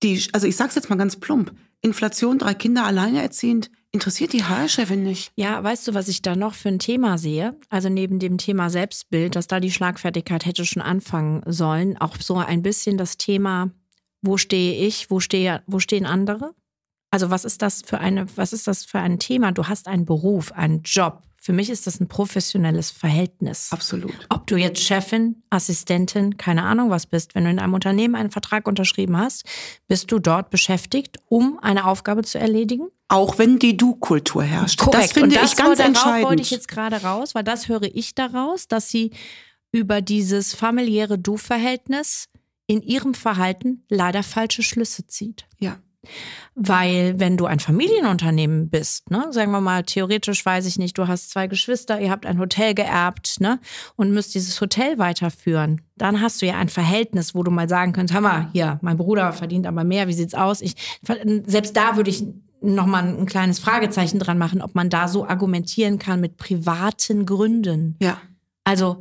die, 0.03 0.23
also 0.33 0.47
ich 0.47 0.57
sag's 0.57 0.75
jetzt 0.75 0.91
mal 0.91 0.97
ganz 0.97 1.17
plump, 1.17 1.53
Inflation, 1.81 2.39
drei 2.39 2.55
Kinder 2.55 2.85
alleine 2.85 3.23
erziehend, 3.23 3.71
interessiert 3.93 4.33
die 4.33 4.45
HR-Chefin 4.45 5.03
nicht. 5.03 5.33
Ja, 5.37 5.63
weißt 5.63 5.87
du, 5.87 5.95
was 5.95 6.09
ich 6.09 6.23
da 6.23 6.35
noch 6.35 6.55
für 6.55 6.69
ein 6.69 6.79
Thema 6.79 7.19
sehe? 7.19 7.57
Also 7.69 7.89
neben 7.89 8.19
dem 8.19 8.39
Thema 8.39 8.71
Selbstbild, 8.71 9.37
dass 9.37 9.49
da 9.49 9.61
die 9.61 9.71
Schlagfertigkeit 9.71 10.47
hätte 10.47 10.65
schon 10.65 10.83
anfangen 10.83 11.43
sollen, 11.47 11.99
auch 11.99 12.17
so 12.21 12.37
ein 12.37 12.63
bisschen 12.63 12.97
das 12.97 13.19
Thema 13.19 13.71
wo 14.23 14.37
stehe 14.39 14.87
ich, 14.87 15.11
wo, 15.11 15.21
stehe, 15.21 15.63
wo 15.67 15.81
stehen 15.81 16.07
andere? 16.07 16.55
Also 17.11 17.31
was 17.31 17.45
ist 17.45 17.61
das 17.61 17.83
für 17.85 17.99
eine, 17.99 18.27
was 18.37 18.53
ist 18.53 18.67
das 18.67 18.85
für 18.85 18.99
ein 18.99 19.19
Thema? 19.19 19.53
Du 19.53 19.69
hast 19.69 19.87
einen 19.87 20.07
Beruf, 20.07 20.53
einen 20.53 20.83
Job. 20.83 21.23
Für 21.37 21.53
mich 21.53 21.71
ist 21.71 21.89
das 21.89 21.99
ein 21.99 22.07
professionelles 22.07 22.93
Verhältnis. 22.93 23.73
Absolut. 23.73 24.15
Ob 24.29 24.47
du 24.47 24.57
jetzt 24.57 24.81
Chefin, 24.81 25.43
Assistentin, 25.51 26.37
keine 26.37 26.63
Ahnung 26.63 26.89
was 26.89 27.07
bist, 27.07 27.35
wenn 27.35 27.45
du 27.45 27.51
in 27.51 27.59
einem 27.59 27.75
Unternehmen 27.75 28.15
einen 28.15 28.31
Vertrag 28.31 28.69
unterschrieben 28.69 29.17
hast, 29.17 29.45
bist 29.89 30.13
du 30.13 30.21
dort 30.21 30.51
beschäftigt, 30.51 31.19
um 31.29 31.59
eine 31.61 31.87
Aufgabe 31.87 32.23
zu 32.23 32.39
erledigen. 32.39 32.89
Auch 33.09 33.39
wenn 33.39 33.59
die 33.59 33.77
Du-Kultur 33.77 34.45
herrscht. 34.45 34.79
Korrekt. 34.79 35.05
Das 35.05 35.13
finde 35.13 35.35
das 35.35 35.51
ich 35.51 35.59
ganz 35.59 35.81
entscheidend. 35.81 36.29
wollte 36.29 36.43
ich 36.43 36.53
jetzt 36.53 36.69
gerade 36.69 37.03
raus, 37.03 37.35
weil 37.35 37.45
das 37.45 37.69
höre 37.69 37.93
ich 37.93 38.15
daraus, 38.15 38.69
dass 38.69 38.89
sie 38.89 39.11
über 39.73 40.01
dieses 40.01 40.55
familiäre 40.55 41.19
Du-Verhältnis 41.19 42.29
in 42.73 42.83
ihrem 42.83 43.15
Verhalten 43.15 43.85
leider 43.89 44.23
falsche 44.23 44.63
Schlüsse 44.63 45.07
zieht. 45.07 45.47
Ja. 45.59 45.79
Weil 46.57 47.21
wenn 47.21 47.37
du 47.37 47.47
ein 47.47 47.61
Familienunternehmen 47.61 48.71
bist, 48.71 49.11
ne, 49.11 49.29
sagen 49.31 49.53
wir 49.53 49.61
mal, 49.61 49.85
theoretisch 49.85 50.45
weiß 50.45 50.67
ich 50.67 50.77
nicht, 50.77 50.99
du 50.99 51.07
hast 51.07 51.31
zwei 51.31 51.47
Geschwister, 51.47 52.01
ihr 52.01 52.11
habt 52.11 52.27
ein 52.27 52.41
Hotel 52.41 52.75
geerbt, 52.75 53.41
ne, 53.41 53.61
und 53.95 54.11
müsst 54.11 54.35
dieses 54.35 54.61
Hotel 54.61 54.99
weiterführen, 54.99 55.81
dann 55.97 56.21
hast 56.21 56.43
du 56.43 56.47
ja 56.47 56.57
ein 56.57 56.69
Verhältnis, 56.69 57.37
wo 57.37 57.45
du 57.45 57.53
mal 57.53 57.69
sagen 57.69 57.93
könntest, 57.93 58.21
mal, 58.21 58.49
hier, 58.53 58.81
mein 58.83 58.97
Bruder 58.97 59.33
verdient 59.33 59.67
aber 59.67 59.85
mehr, 59.85 60.09
wie 60.09 60.13
sieht's 60.13 60.35
aus? 60.35 60.61
Ich, 60.61 60.75
selbst 61.47 61.77
da 61.77 61.97
würde 61.97 62.11
ich 62.11 62.25
nochmal 62.61 63.05
ein 63.05 63.27
kleines 63.27 63.61
Fragezeichen 63.61 64.19
dran 64.19 64.39
machen, 64.39 64.61
ob 64.61 64.75
man 64.75 64.91
da 64.91 65.07
so 65.07 65.27
argumentieren 65.27 65.99
kann 65.99 66.21
mit 66.21 66.37
privaten 66.37 67.27
Gründen. 67.27 67.97
Ja. 68.01 68.21
Also, 68.65 68.99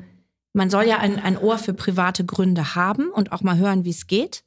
man 0.54 0.70
soll 0.70 0.86
ja 0.86 0.98
ein, 0.98 1.20
ein 1.20 1.38
Ohr 1.38 1.58
für 1.58 1.74
private 1.74 2.26
Gründe 2.26 2.76
haben 2.76 3.10
und 3.10 3.32
auch 3.32 3.42
mal 3.42 3.58
hören, 3.58 3.86
wie 3.86 3.92
es 3.92 4.08
geht. 4.08 4.44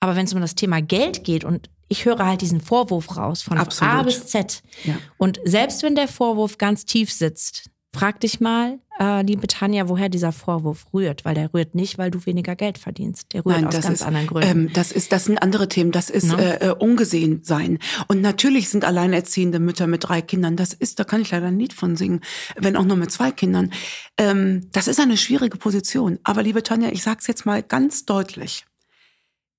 Aber 0.00 0.16
wenn 0.16 0.26
es 0.26 0.34
um 0.34 0.40
das 0.40 0.54
Thema 0.54 0.82
Geld 0.82 1.24
geht 1.24 1.44
und 1.44 1.70
ich 1.88 2.04
höre 2.04 2.24
halt 2.24 2.40
diesen 2.40 2.60
Vorwurf 2.60 3.16
raus 3.16 3.42
von 3.42 3.58
Absolut. 3.58 3.94
A 3.94 4.02
bis 4.02 4.26
Z. 4.26 4.62
Ja. 4.84 4.98
Und 5.18 5.40
selbst 5.44 5.82
wenn 5.82 5.94
der 5.94 6.08
Vorwurf 6.08 6.58
ganz 6.58 6.84
tief 6.84 7.12
sitzt, 7.12 7.70
frag 7.96 8.20
dich 8.20 8.40
mal, 8.40 8.78
äh, 8.98 9.22
liebe 9.22 9.46
Tanja, 9.46 9.88
woher 9.88 10.08
dieser 10.08 10.32
Vorwurf 10.32 10.86
rührt. 10.92 11.24
Weil 11.24 11.34
der 11.34 11.52
rührt 11.52 11.74
nicht, 11.74 11.98
weil 11.98 12.10
du 12.10 12.24
weniger 12.26 12.56
Geld 12.56 12.78
verdienst. 12.78 13.32
Der 13.32 13.44
rührt 13.44 13.56
Nein, 13.56 13.66
aus 13.66 13.74
ganz 13.74 14.00
ist, 14.00 14.02
anderen 14.02 14.26
Gründen. 14.26 14.48
Ähm, 14.48 14.72
das, 14.72 14.92
ist, 14.92 15.12
das 15.12 15.24
sind 15.24 15.42
andere 15.42 15.68
Themen. 15.68 15.92
Das 15.92 16.10
ist 16.10 16.28
no? 16.28 16.36
Ne? 16.36 16.60
äh, 16.60 16.70
ungesehen 16.70 17.42
sein. 17.44 17.78
Und 18.08 18.22
natürlich 18.22 18.68
sind 18.68 18.84
alleinerziehende 18.84 19.58
Mütter 19.58 19.86
mit 19.86 20.08
drei 20.08 20.22
Kindern. 20.22 20.56
Das 20.56 20.72
ist, 20.72 20.98
da 20.98 21.04
kann 21.04 21.20
ich 21.20 21.30
leider 21.30 21.46
ein 21.46 21.58
Lied 21.58 21.72
von 21.72 21.96
singen, 21.96 22.20
wenn 22.56 22.76
auch 22.76 22.84
nur 22.84 22.96
mit 22.96 23.10
zwei 23.10 23.30
Kindern. 23.30 23.70
Ähm, 24.18 24.68
das 24.72 24.88
ist 24.88 25.00
eine 25.00 25.16
schwierige 25.16 25.58
Position. 25.58 26.18
Aber 26.24 26.42
liebe 26.42 26.62
Tanja, 26.62 26.90
ich 26.90 27.02
sag's 27.02 27.26
jetzt 27.26 27.44
mal 27.46 27.62
ganz 27.62 28.04
deutlich. 28.04 28.64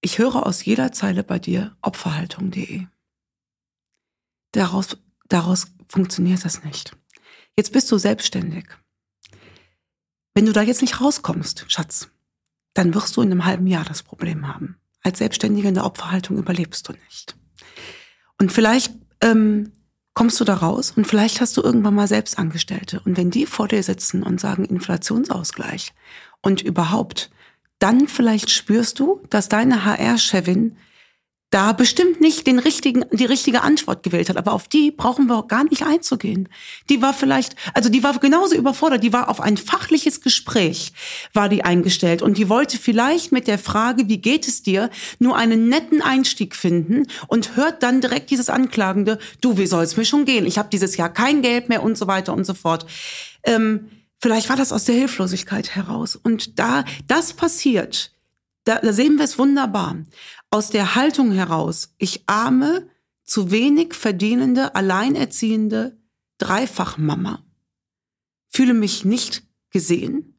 Ich 0.02 0.19
höre 0.19 0.45
aus 0.45 0.63
jeder 0.63 0.91
Zeile 0.91 1.23
bei 1.23 1.39
dir 1.39 1.76
Opferhaltung.de. 1.82 2.86
Daraus, 4.52 4.97
daraus 5.28 5.67
funktioniert 5.88 6.43
das 6.45 6.63
nicht. 6.63 6.95
Jetzt 7.58 7.74
bist 7.74 7.91
du 7.91 7.98
selbstständig. 7.98 8.65
Wenn 10.36 10.46
du 10.46 10.54
da 10.54 10.62
jetzt 10.62 10.82
nicht 10.82 11.02
rauskommst, 11.02 11.65
Schatz, 11.67 12.10
dann 12.76 12.93
wirst 12.93 13.17
du 13.17 13.24
in 13.24 13.32
einem 13.32 13.46
halben 13.46 13.65
Jahr 13.65 13.84
das 13.84 14.04
Problem 14.04 14.48
haben. 14.48 14.78
Als 15.02 15.17
Selbstständiger 15.17 15.70
in 15.70 15.74
der 15.74 15.86
Opferhaltung 15.86 16.38
überlebst 16.38 16.88
du 16.88 16.93
nicht. 16.93 17.36
Und 18.39 18.52
vielleicht 18.52 18.93
ähm, 19.22 19.72
kommst 20.13 20.39
du 20.39 20.43
da 20.43 20.54
raus 20.54 20.93
und 20.96 21.08
vielleicht 21.08 21.41
hast 21.41 21.58
du 21.58 21.63
irgendwann 21.63 21.96
mal 21.96 22.08
Selbstangestellte. 22.08 23.00
Und 23.04 23.17
wenn 23.17 23.32
die 23.32 23.48
vor 23.48 23.67
dir 23.67 23.82
sitzen 23.82 24.22
und 24.22 24.39
sagen 24.39 24.65
Inflationsausgleich 24.65 25.93
und 26.41 26.62
überhaupt, 26.62 27.32
dann 27.80 28.08
vielleicht 28.08 28.52
spürst 28.52 29.00
du, 29.00 29.24
dass 29.32 29.50
deine 29.50 29.86
HR-Chefin 29.86 30.78
da 31.49 31.71
bestimmt 31.71 32.19
nicht 32.19 32.45
den 32.45 32.60
richtigen, 32.60 33.05
die 33.12 33.25
richtige 33.25 33.62
Antwort 33.62 34.03
gewählt 34.03 34.27
hat. 34.29 34.36
Aber 34.36 34.51
auf 34.51 34.67
die 34.67 34.91
brauchen 34.91 35.27
wir 35.27 35.38
auch 35.38 35.47
gar 35.47 35.63
nicht 35.63 35.83
einzugehen. 35.83 36.49
Die 36.89 37.01
war 37.01 37.13
vielleicht, 37.13 37.55
also 37.73 37.89
die 37.89 38.03
war 38.03 38.17
genauso 38.19 38.55
überfordert. 38.55 39.01
Die 39.01 39.13
war 39.13 39.29
auf 39.29 39.39
ein 39.39 39.55
fachliches 39.55 40.19
Gespräch, 40.19 40.91
war 41.33 41.47
die 41.47 41.63
eingestellt. 41.63 42.21
Und 42.21 42.38
die 42.38 42.49
wollte 42.49 42.77
vielleicht 42.77 43.31
mit 43.31 43.47
der 43.47 43.60
Frage, 43.60 44.10
wie 44.10 44.17
geht 44.17 44.45
es 44.45 44.62
dir, 44.62 44.89
nur 45.19 45.38
einen 45.38 45.69
netten 45.69 46.01
Einstieg 46.01 46.53
finden 46.53 47.03
und 47.27 47.55
hört 47.55 47.81
dann 47.81 48.01
direkt 48.01 48.29
dieses 48.29 48.49
Anklagende, 48.49 49.17
du, 49.39 49.57
wie 49.57 49.67
soll 49.67 49.83
es 49.83 49.95
mir 49.95 50.05
schon 50.05 50.25
gehen? 50.25 50.45
Ich 50.45 50.57
habe 50.57 50.69
dieses 50.69 50.97
Jahr 50.97 51.10
kein 51.10 51.41
Geld 51.41 51.69
mehr 51.69 51.81
und 51.81 51.97
so 51.97 52.07
weiter 52.07 52.33
und 52.33 52.43
so 52.43 52.55
fort. 52.55 52.86
Ähm, 53.43 53.89
vielleicht 54.21 54.49
war 54.49 54.57
das 54.57 54.73
aus 54.73 54.83
der 54.83 54.95
Hilflosigkeit 54.95 55.75
heraus. 55.75 56.17
Und 56.17 56.60
da 56.60 56.83
das 57.07 57.31
passiert, 57.31 58.12
da, 58.67 58.79
da 58.79 58.91
sehen 58.91 59.17
wir 59.17 59.23
es 59.23 59.39
wunderbar 59.39 59.95
aus 60.49 60.69
der 60.69 60.95
Haltung 60.95 61.31
heraus, 61.31 61.93
ich 61.97 62.23
arme, 62.27 62.89
zu 63.23 63.51
wenig 63.51 63.93
verdienende, 63.93 64.75
alleinerziehende 64.75 65.99
Dreifachmama, 66.38 67.43
fühle 68.47 68.73
mich 68.73 69.03
nicht 69.03 69.43
gesehen 69.69 70.37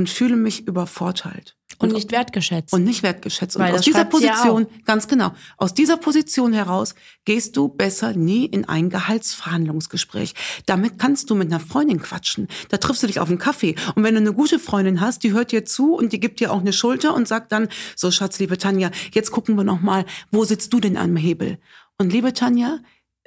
und 0.00 0.08
fühle 0.08 0.36
mich 0.36 0.66
übervorteilt. 0.66 1.58
Und, 1.76 1.92
nicht 1.92 2.10
wertgeschätzt. 2.10 2.72
Und 2.72 2.84
nicht 2.84 3.02
wertgeschätzt. 3.02 3.56
Und 3.56 3.64
aus 3.64 3.82
dieser 3.82 4.06
Position, 4.06 4.66
ganz 4.86 5.08
genau, 5.08 5.32
aus 5.58 5.74
dieser 5.74 5.98
Position 5.98 6.54
heraus 6.54 6.94
gehst 7.26 7.54
du 7.58 7.68
besser 7.68 8.14
nie 8.14 8.46
in 8.46 8.64
ein 8.66 8.88
Gehaltsverhandlungsgespräch. 8.88 10.32
Damit 10.64 10.98
kannst 10.98 11.28
du 11.28 11.34
mit 11.34 11.48
einer 11.48 11.60
Freundin 11.60 12.00
quatschen. 12.00 12.48
Da 12.70 12.78
triffst 12.78 13.02
du 13.02 13.08
dich 13.08 13.20
auf 13.20 13.28
einen 13.28 13.36
Kaffee. 13.36 13.74
Und 13.94 14.04
wenn 14.04 14.14
du 14.14 14.22
eine 14.22 14.32
gute 14.32 14.58
Freundin 14.58 15.02
hast, 15.02 15.22
die 15.22 15.32
hört 15.32 15.52
dir 15.52 15.66
zu 15.66 15.94
und 15.94 16.14
die 16.14 16.20
gibt 16.20 16.40
dir 16.40 16.50
auch 16.50 16.60
eine 16.60 16.72
Schulter 16.72 17.14
und 17.14 17.28
sagt 17.28 17.52
dann, 17.52 17.68
so 17.94 18.10
Schatz, 18.10 18.38
liebe 18.38 18.56
Tanja, 18.56 18.90
jetzt 19.12 19.32
gucken 19.32 19.54
wir 19.56 19.64
noch 19.64 19.82
mal, 19.82 20.06
wo 20.30 20.44
sitzt 20.44 20.72
du 20.72 20.80
denn 20.80 20.96
am 20.96 21.14
Hebel? 21.16 21.58
Und 21.98 22.10
liebe 22.10 22.32
Tanja, 22.32 22.78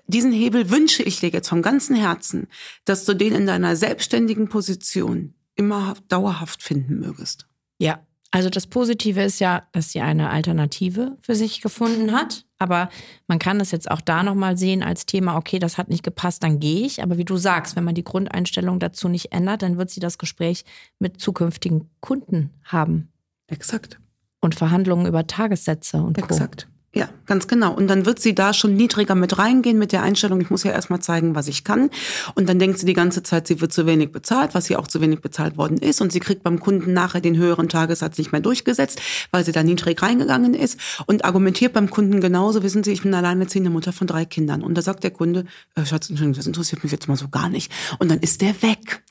diesen 0.08 0.32
Hebel 0.32 0.72
wünsche 0.72 1.04
ich 1.04 1.20
dir 1.20 1.30
jetzt 1.30 1.50
vom 1.50 1.62
ganzen 1.62 1.96
Herzen, 1.96 2.48
dass 2.84 3.06
du 3.06 3.14
den 3.14 3.34
in 3.34 3.46
deiner 3.46 3.76
selbstständigen 3.76 4.50
Position 4.50 5.36
immer 5.56 5.96
dauerhaft 6.08 6.64
finden 6.64 7.00
mögest. 7.00 7.48
Ja, 7.78 8.00
also 8.34 8.50
das 8.50 8.66
Positive 8.66 9.22
ist 9.22 9.40
ja, 9.40 9.68
dass 9.74 9.92
sie 9.92 10.02
eine 10.02 10.32
Alternative 10.32 11.16
für 11.22 11.36
sich 11.36 11.62
gefunden 11.62 12.14
hat. 12.14 12.46
Aber 12.58 12.90
man 13.28 13.38
kann 13.38 13.60
das 13.60 13.70
jetzt 13.70 13.92
auch 13.92 14.02
da 14.02 14.24
nochmal 14.24 14.58
sehen 14.58 14.82
als 14.82 15.06
Thema, 15.06 15.38
okay, 15.38 15.60
das 15.60 15.78
hat 15.78 15.90
nicht 15.90 16.02
gepasst, 16.02 16.42
dann 16.42 16.60
gehe 16.60 16.84
ich. 16.84 17.04
Aber 17.04 17.20
wie 17.20 17.26
du 17.26 17.38
sagst, 17.38 17.76
wenn 17.76 17.84
man 17.84 17.94
die 17.94 18.04
Grundeinstellung 18.04 18.80
dazu 18.80 19.08
nicht 19.08 19.34
ändert, 19.34 19.62
dann 19.62 19.78
wird 19.78 19.92
sie 19.92 20.00
das 20.00 20.18
Gespräch 20.18 20.66
mit 20.98 21.20
zukünftigen 21.20 21.92
Kunden 22.00 22.50
haben. 22.64 23.12
Exakt. 23.46 24.00
Und 24.42 24.56
Verhandlungen 24.56 25.06
über 25.06 25.28
Tagessätze 25.28 26.02
und 26.02 26.18
Exakt. 26.18 26.66
Co. 26.66 26.73
Ja, 26.96 27.10
ganz 27.26 27.48
genau. 27.48 27.74
Und 27.74 27.88
dann 27.88 28.06
wird 28.06 28.20
sie 28.20 28.36
da 28.36 28.54
schon 28.54 28.76
niedriger 28.76 29.16
mit 29.16 29.40
reingehen 29.40 29.80
mit 29.80 29.92
der 29.92 30.04
Einstellung, 30.04 30.40
ich 30.42 30.52
muss 30.52 30.64
ja 30.64 30.72
erstmal 30.72 31.00
zeigen, 31.00 31.34
was 31.34 31.48
ich 31.48 31.64
kann. 31.64 31.90
Und 32.36 32.48
dann 32.48 32.60
denkt 32.60 32.78
sie 32.78 32.86
die 32.86 32.94
ganze 32.94 33.24
Zeit, 33.24 33.48
sie 33.48 33.62
wird 33.62 33.74
zu 33.74 33.88
wenig 33.88 34.12
bezahlt, 34.12 34.54
was 34.54 34.66
sie 34.66 34.76
auch 34.76 34.88
zu 34.88 35.02
wenig 35.02 35.20
bezahlt 35.20 35.58
worden 35.58 35.80
ist. 35.80 36.02
Und 36.02 36.12
sie 36.12 36.20
kriegt 36.20 36.44
beim 36.44 36.60
Kunden 36.60 36.94
nachher 36.94 37.20
den 37.20 37.36
höheren 37.36 37.68
Tagessatz 37.68 38.20
nicht 38.20 38.32
mehr 38.32 38.42
durchgesetzt, 38.42 39.02
weil 39.32 39.44
sie 39.44 39.52
da 39.52 39.64
niedrig 39.64 40.00
reingegangen 40.04 40.54
ist 40.54 40.80
und 41.08 41.26
argumentiert 41.26 41.74
beim 41.74 41.90
Kunden 41.90 42.22
genauso, 42.22 42.62
wissen 42.62 42.84
Sie, 42.84 42.92
ich 42.92 43.02
bin 43.02 43.14
alleinerziehende 43.16 43.72
Mutter 43.72 43.92
von 43.92 44.06
drei 44.06 44.26
Kindern. 44.26 44.62
Und 44.62 44.76
da 44.76 44.84
sagt 44.84 45.04
der 45.04 45.12
Kunde, 45.12 45.46
äh, 45.74 45.88
Schatz, 45.88 46.12
Entschuldigung, 46.12 46.36
das 46.36 46.46
interessiert 46.46 46.84
mich 46.84 46.92
jetzt 46.92 47.08
mal 47.08 47.18
so 47.18 47.28
gar 47.28 47.50
nicht. 47.50 47.72
Und 47.98 48.12
dann 48.12 48.20
ist 48.20 48.42
der 48.42 48.62
weg. 48.62 49.02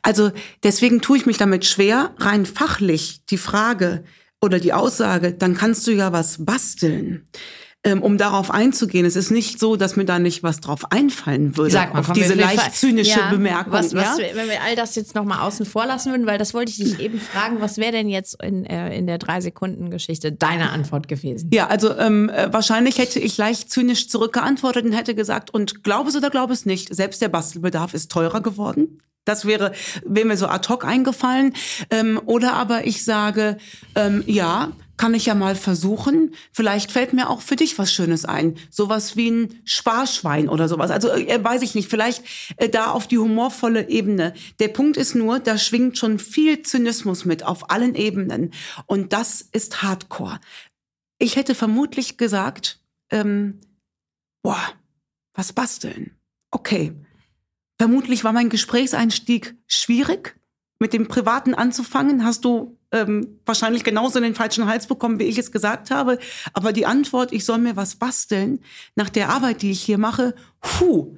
Also 0.00 0.30
deswegen 0.62 1.02
tue 1.02 1.18
ich 1.18 1.26
mich 1.26 1.36
damit 1.36 1.66
schwer, 1.66 2.14
rein 2.16 2.46
fachlich 2.46 3.20
die 3.28 3.36
Frage, 3.36 4.04
oder 4.42 4.58
die 4.58 4.72
Aussage, 4.72 5.32
dann 5.32 5.54
kannst 5.54 5.86
du 5.86 5.92
ja 5.92 6.12
was 6.12 6.44
basteln. 6.44 7.26
Ähm, 7.84 8.02
um 8.02 8.18
darauf 8.18 8.50
einzugehen, 8.50 9.06
es 9.06 9.14
ist 9.14 9.30
nicht 9.30 9.60
so, 9.60 9.76
dass 9.76 9.94
mir 9.94 10.04
da 10.04 10.18
nicht 10.18 10.42
was 10.42 10.60
drauf 10.60 10.90
einfallen 10.90 11.56
würde. 11.56 11.70
Sag 11.70 11.94
mal, 11.94 12.00
auf 12.00 12.12
diese 12.12 12.34
leicht 12.34 12.74
zynische 12.74 13.20
ja, 13.20 13.30
Bemerkung. 13.30 13.72
Was, 13.72 13.94
was, 13.94 14.18
ja? 14.18 14.24
Wenn 14.34 14.48
wir 14.48 14.60
all 14.60 14.74
das 14.74 14.96
jetzt 14.96 15.14
nochmal 15.14 15.46
außen 15.46 15.64
vor 15.66 15.86
lassen 15.86 16.10
würden, 16.10 16.26
weil 16.26 16.36
das 16.36 16.52
wollte 16.52 16.72
ich 16.72 16.78
dich 16.78 16.98
eben 17.04 17.20
fragen, 17.20 17.60
was 17.60 17.78
wäre 17.78 17.92
denn 17.92 18.08
jetzt 18.08 18.42
in, 18.42 18.66
äh, 18.66 18.96
in 18.96 19.06
der 19.06 19.18
Drei-Sekunden-Geschichte 19.18 20.32
deine 20.32 20.70
Antwort 20.70 21.06
gewesen? 21.06 21.48
Ja, 21.52 21.68
also 21.68 21.96
ähm, 21.96 22.28
äh, 22.28 22.52
wahrscheinlich 22.52 22.98
hätte 22.98 23.20
ich 23.20 23.36
leicht 23.36 23.70
zynisch 23.70 24.08
zurückgeantwortet 24.08 24.84
und 24.84 24.92
hätte 24.92 25.14
gesagt, 25.14 25.54
und 25.54 25.84
glaube 25.84 26.10
es 26.10 26.16
oder 26.16 26.30
glaube 26.30 26.54
es 26.54 26.66
nicht, 26.66 26.92
selbst 26.92 27.22
der 27.22 27.28
Bastelbedarf 27.28 27.94
ist 27.94 28.10
teurer 28.10 28.40
geworden. 28.40 29.00
Das 29.26 29.44
wäre, 29.44 29.72
wäre 30.04 30.26
mir 30.26 30.36
so 30.38 30.46
ad 30.46 30.66
hoc 30.70 30.86
eingefallen. 30.86 31.52
Ähm, 31.90 32.18
oder 32.24 32.54
aber 32.54 32.86
ich 32.86 33.04
sage, 33.04 33.58
ähm, 33.94 34.24
ja, 34.26 34.72
kann 34.96 35.14
ich 35.14 35.26
ja 35.26 35.34
mal 35.34 35.56
versuchen. 35.56 36.34
Vielleicht 36.52 36.92
fällt 36.92 37.12
mir 37.12 37.28
auch 37.28 37.40
für 37.42 37.56
dich 37.56 37.78
was 37.78 37.92
Schönes 37.92 38.24
ein. 38.24 38.56
Sowas 38.70 39.16
wie 39.16 39.30
ein 39.30 39.60
Sparschwein 39.64 40.48
oder 40.48 40.68
sowas. 40.68 40.90
Also 40.90 41.10
äh, 41.10 41.42
weiß 41.42 41.62
ich 41.62 41.74
nicht, 41.74 41.90
vielleicht 41.90 42.22
äh, 42.56 42.68
da 42.68 42.92
auf 42.92 43.06
die 43.06 43.18
humorvolle 43.18 43.88
Ebene. 43.88 44.32
Der 44.58 44.68
Punkt 44.68 44.96
ist 44.96 45.14
nur, 45.14 45.38
da 45.40 45.58
schwingt 45.58 45.98
schon 45.98 46.18
viel 46.18 46.62
Zynismus 46.62 47.24
mit 47.24 47.44
auf 47.44 47.70
allen 47.70 47.94
Ebenen. 47.94 48.52
Und 48.86 49.12
das 49.12 49.42
ist 49.42 49.82
Hardcore. 49.82 50.40
Ich 51.18 51.36
hätte 51.36 51.54
vermutlich 51.54 52.16
gesagt, 52.16 52.80
ähm, 53.10 53.58
boah, 54.42 54.62
was 55.34 55.52
basteln. 55.52 56.12
Okay, 56.50 56.92
Vermutlich 57.78 58.24
war 58.24 58.32
mein 58.32 58.48
Gesprächseinstieg 58.48 59.56
schwierig. 59.66 60.36
Mit 60.78 60.92
dem 60.92 61.08
Privaten 61.08 61.54
anzufangen, 61.54 62.22
hast 62.22 62.44
du 62.44 62.76
ähm, 62.92 63.40
wahrscheinlich 63.46 63.82
genauso 63.82 64.18
in 64.18 64.24
den 64.24 64.34
falschen 64.34 64.66
Hals 64.66 64.86
bekommen, 64.86 65.18
wie 65.18 65.24
ich 65.24 65.38
es 65.38 65.50
gesagt 65.50 65.90
habe. 65.90 66.18
Aber 66.52 66.72
die 66.72 66.84
Antwort, 66.84 67.32
ich 67.32 67.46
soll 67.46 67.58
mir 67.58 67.76
was 67.76 67.96
basteln, 67.96 68.60
nach 68.94 69.08
der 69.08 69.30
Arbeit, 69.30 69.62
die 69.62 69.70
ich 69.70 69.82
hier 69.82 69.96
mache, 69.96 70.34
puh, 70.60 71.16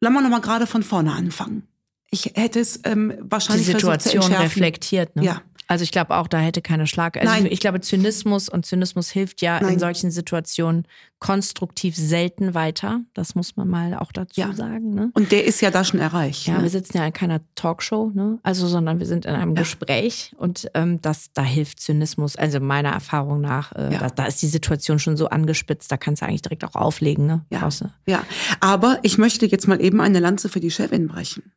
lass 0.00 0.12
mal 0.12 0.20
nochmal 0.20 0.40
gerade 0.40 0.68
von 0.68 0.84
vorne 0.84 1.12
anfangen. 1.12 1.66
Ich 2.10 2.32
hätte 2.36 2.60
es 2.60 2.80
ähm, 2.84 3.14
wahrscheinlich 3.20 3.66
die 3.66 3.72
Situation 3.72 4.32
reflektiert. 4.32 5.16
Ne? 5.16 5.24
Ja, 5.24 5.42
also 5.66 5.82
ich 5.82 5.90
glaube 5.92 6.14
auch, 6.16 6.28
da 6.28 6.38
hätte 6.38 6.60
keine 6.62 6.86
Schlag. 6.86 7.16
Also 7.16 7.32
Nein. 7.32 7.46
ich 7.50 7.60
glaube, 7.60 7.80
Zynismus 7.80 8.48
und 8.48 8.66
Zynismus 8.66 9.10
hilft 9.10 9.40
ja 9.42 9.60
Nein. 9.60 9.74
in 9.74 9.78
solchen 9.78 10.10
Situationen 10.10 10.86
konstruktiv 11.18 11.96
selten 11.96 12.52
weiter. 12.54 13.00
Das 13.14 13.34
muss 13.34 13.56
man 13.56 13.68
mal 13.68 13.94
auch 13.94 14.12
dazu 14.12 14.38
Ja. 14.40 14.52
sagen. 14.52 14.94
Ne? 14.94 15.10
Und 15.14 15.32
der 15.32 15.44
ist 15.46 15.60
ja 15.62 15.70
da 15.70 15.82
schon 15.84 16.00
erreicht. 16.00 16.46
Ja, 16.46 16.58
ne? 16.58 16.64
wir 16.64 16.70
sitzen 16.70 16.98
ja 16.98 17.06
in 17.06 17.12
keiner 17.14 17.40
Talkshow, 17.54 18.10
ne? 18.14 18.38
Also, 18.42 18.66
sondern 18.66 18.98
wir 18.98 19.06
sind 19.06 19.24
in 19.24 19.34
einem 19.34 19.54
Ja. 19.56 19.62
Gespräch 19.62 20.34
und 20.36 20.68
ähm, 20.74 21.00
das, 21.00 21.32
da 21.32 21.42
hilft 21.42 21.80
Zynismus, 21.80 22.36
also 22.36 22.60
meiner 22.60 22.90
Erfahrung 22.90 23.40
nach, 23.40 23.72
äh, 23.72 23.92
Ja. 23.92 23.98
da, 24.00 24.10
da 24.10 24.26
ist 24.26 24.42
die 24.42 24.48
Situation 24.48 24.98
schon 24.98 25.16
so 25.16 25.28
angespitzt, 25.28 25.90
da 25.90 25.96
kannst 25.96 26.20
du 26.20 26.26
eigentlich 26.26 26.42
direkt 26.42 26.64
auch 26.64 26.74
auflegen, 26.74 27.26
ne? 27.26 27.44
Ja. 27.50 27.60
Brauchst 27.60 27.80
du- 27.80 27.90
Ja, 28.06 28.22
aber 28.60 28.98
ich 29.02 29.16
möchte 29.16 29.46
jetzt 29.46 29.66
mal 29.66 29.80
eben 29.80 30.00
eine 30.02 30.18
Lanze 30.20 30.48
für 30.50 30.60
die 30.60 30.70
Chefin 30.70 31.08
brechen. 31.08 31.52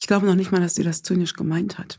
Ich 0.00 0.06
glaube 0.06 0.26
noch 0.26 0.34
nicht 0.34 0.52
mal, 0.52 0.60
dass 0.60 0.74
sie 0.74 0.82
das 0.82 1.02
zynisch 1.02 1.32
gemeint 1.34 1.78
hat. 1.78 1.98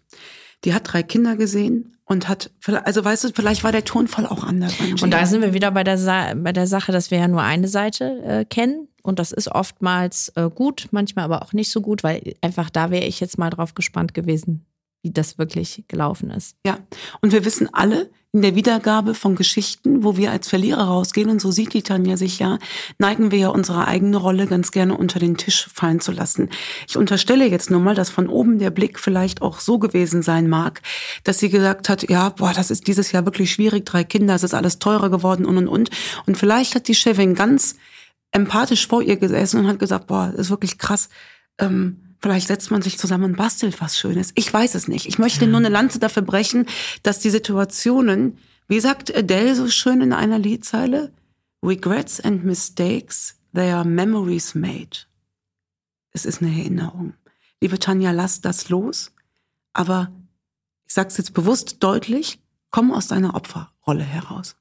Die 0.64 0.74
hat 0.74 0.92
drei 0.92 1.04
Kinder 1.04 1.36
gesehen 1.36 1.98
und 2.06 2.28
hat, 2.30 2.52
also 2.84 3.04
weißt 3.04 3.24
du, 3.26 3.30
vielleicht 3.34 3.64
war 3.64 3.72
der 3.72 3.84
Tonfall 3.84 4.26
auch 4.28 4.44
anders. 4.44 4.80
Angie. 4.80 5.04
Und 5.04 5.12
da 5.12 5.26
sind 5.26 5.42
wir 5.42 5.54
wieder 5.54 5.72
bei 5.72 5.84
der, 5.84 6.36
bei 6.36 6.52
der 6.52 6.68
Sache, 6.68 6.92
dass 6.92 7.12
wir 7.12 7.18
ja 7.18 7.28
nur 7.28 7.42
eine 7.42 7.68
Seite 7.68 8.22
äh, 8.24 8.46
kennen. 8.46 8.88
Und 9.02 9.20
das 9.20 9.32
ist 9.32 9.50
oftmals 9.50 10.32
äh, 10.36 10.50
gut, 10.50 10.88
manchmal 10.92 11.26
aber 11.26 11.44
auch 11.44 11.54
nicht 11.54 11.70
so 11.70 11.82
gut, 11.82 12.04
weil 12.04 12.36
einfach 12.42 12.70
da 12.70 12.90
wäre 12.90 13.06
ich 13.06 13.20
jetzt 13.20 13.38
mal 13.38 13.50
drauf 13.50 13.76
gespannt 13.76 14.14
gewesen, 14.14 14.66
wie 15.06 15.12
das 15.12 15.38
wirklich 15.38 15.86
gelaufen 15.88 16.32
ist. 16.32 16.58
Ja, 16.66 16.80
und 17.22 17.32
wir 17.32 17.46
wissen 17.46 17.70
alle 17.72 18.10
in 18.34 18.42
der 18.42 18.56
Wiedergabe 18.56 19.14
von 19.14 19.36
Geschichten, 19.36 20.04
wo 20.04 20.18
wir 20.18 20.32
als 20.32 20.50
Verlierer 20.50 20.84
rausgehen, 20.84 21.30
und 21.30 21.40
so 21.40 21.52
sieht 21.52 21.74
die 21.74 21.84
Tanja 21.84 22.18
sich 22.18 22.40
ja, 22.40 22.58
neigen 22.98 23.32
wir 23.32 23.38
ja 23.38 23.48
unsere 23.50 23.88
eigene 23.88 24.18
Rolle 24.18 24.48
ganz 24.48 24.72
gerne 24.72 24.98
unter 24.98 25.20
den 25.20 25.38
Tisch 25.38 25.70
fallen 25.74 26.02
zu 26.02 26.12
lassen. 26.12 26.50
Ich 26.90 26.98
unterstelle 26.98 27.48
jetzt 27.48 27.70
nur 27.70 27.80
mal, 27.80 27.96
dass 27.96 28.10
von 28.10 28.28
oben 28.28 28.60
der 28.60 28.72
Blick 28.72 29.00
vielleicht 29.00 29.42
auch 29.42 29.62
so 29.62 29.80
gewesen 29.80 30.22
sein 30.22 30.50
mag, 30.50 30.82
dass 31.24 31.40
sie 31.40 31.50
gesagt 31.50 31.88
hat, 31.88 32.10
ja, 32.10 32.30
boah, 32.30 32.52
das 32.52 32.72
ist 32.72 32.88
dieses 32.88 33.14
Jahr 33.14 33.26
wirklich 33.26 33.54
schwierig, 33.54 33.86
drei 33.86 34.04
Kinder, 34.04 34.36
es 34.36 34.44
ist 34.44 34.56
alles 34.56 34.80
teurer 34.80 35.10
geworden 35.10 35.46
und 35.46 35.58
und 35.58 35.68
und. 35.70 35.92
Und 36.26 36.38
vielleicht 36.38 36.76
hat 36.76 36.88
die 36.90 36.96
Chefin 36.96 37.36
ganz 37.36 37.78
empathisch 38.32 38.88
vor 38.88 39.02
ihr 39.02 39.16
gesessen 39.16 39.62
und 39.62 39.68
hat 39.68 39.80
gesagt, 39.80 40.08
boah, 40.08 40.32
das 40.32 40.48
ist 40.48 40.50
wirklich 40.50 40.78
krass. 40.78 41.10
Ähm, 41.58 42.05
Vielleicht 42.22 42.48
setzt 42.48 42.72
man 42.72 42.82
sich 42.82 42.98
zusammen 42.98 43.26
und 43.26 43.38
bastelt 43.38 43.80
was 43.82 43.98
Schönes. 43.98 44.32
Ich 44.36 44.52
weiß 44.52 44.76
es 44.76 44.88
nicht. 44.88 45.06
Ich 45.06 45.20
möchte 45.20 45.48
nur 45.48 45.60
eine 45.60 45.70
Lanze 45.70 46.00
dafür 46.00 46.24
brechen, 46.24 46.68
dass 47.04 47.20
die 47.20 47.30
Situationen, 47.30 48.38
wie 48.68 48.80
sagt 48.80 49.16
Adele 49.16 49.56
so 49.56 49.70
schön 49.70 50.02
in 50.02 50.14
einer 50.14 50.40
Liedzeile, 50.40 51.12
Regrets 51.64 52.20
and 52.20 52.44
mistakes, 52.44 53.36
they 53.54 53.72
are 53.72 53.86
memories 53.86 54.56
made. 54.56 55.06
Es 56.12 56.26
ist 56.26 56.42
eine 56.42 56.52
Erinnerung. 56.52 57.14
Liebe 57.60 57.80
Tanja, 57.80 58.12
lass 58.12 58.42
das 58.42 58.70
los. 58.70 59.12
Aber 59.74 60.12
ich 60.88 60.94
sag's 60.94 61.18
jetzt 61.18 61.34
bewusst 61.34 61.84
deutlich, 61.84 62.40
komm 62.70 62.92
aus 62.92 63.08
deiner 63.08 63.36
Opferrolle 63.36 64.04
heraus. 64.04 64.56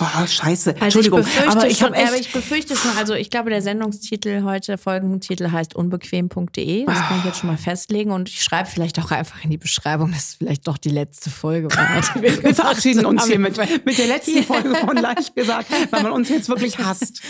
Oh, 0.00 0.26
scheiße. 0.26 0.70
Also 0.70 0.84
Entschuldigung. 0.84 1.20
ich 1.20 1.48
aber 1.48 1.66
ich 1.66 1.78
schon, 1.78 1.88
habe 1.88 1.96
echt. 1.96 2.08
aber 2.08 2.16
ich 2.16 2.32
befürchte 2.32 2.74
schon, 2.74 2.90
also 2.96 3.14
ich 3.14 3.28
glaube, 3.28 3.50
der 3.50 3.60
Sendungstitel 3.60 4.44
heute, 4.44 4.78
Folgentitel 4.78 5.50
heißt 5.50 5.74
unbequem.de. 5.74 6.86
Das 6.86 6.98
kann 6.98 7.18
ich 7.18 7.24
jetzt 7.26 7.40
schon 7.40 7.50
mal 7.50 7.58
festlegen 7.58 8.10
und 8.10 8.28
ich 8.28 8.42
schreibe 8.42 8.68
vielleicht 8.68 8.98
auch 8.98 9.10
einfach 9.10 9.44
in 9.44 9.50
die 9.50 9.58
Beschreibung, 9.58 10.12
dass 10.12 10.30
es 10.30 10.34
vielleicht 10.36 10.66
doch 10.66 10.78
die 10.78 10.88
letzte 10.88 11.28
Folge 11.28 11.68
war. 11.76 12.00
die 12.14 12.22
wir 12.22 12.42
wir 12.42 12.54
verabschieden 12.54 13.04
uns 13.04 13.22
haben. 13.22 13.28
hiermit 13.28 13.58
mit 13.84 13.98
der 13.98 14.06
letzten. 14.06 14.42
Folge 14.42 14.74
von 14.74 14.96
Leicht 14.96 15.34
gesagt, 15.36 15.70
weil 15.90 16.02
man 16.02 16.12
uns 16.12 16.28
jetzt 16.28 16.48
wirklich 16.48 16.78
hasst. 16.78 17.20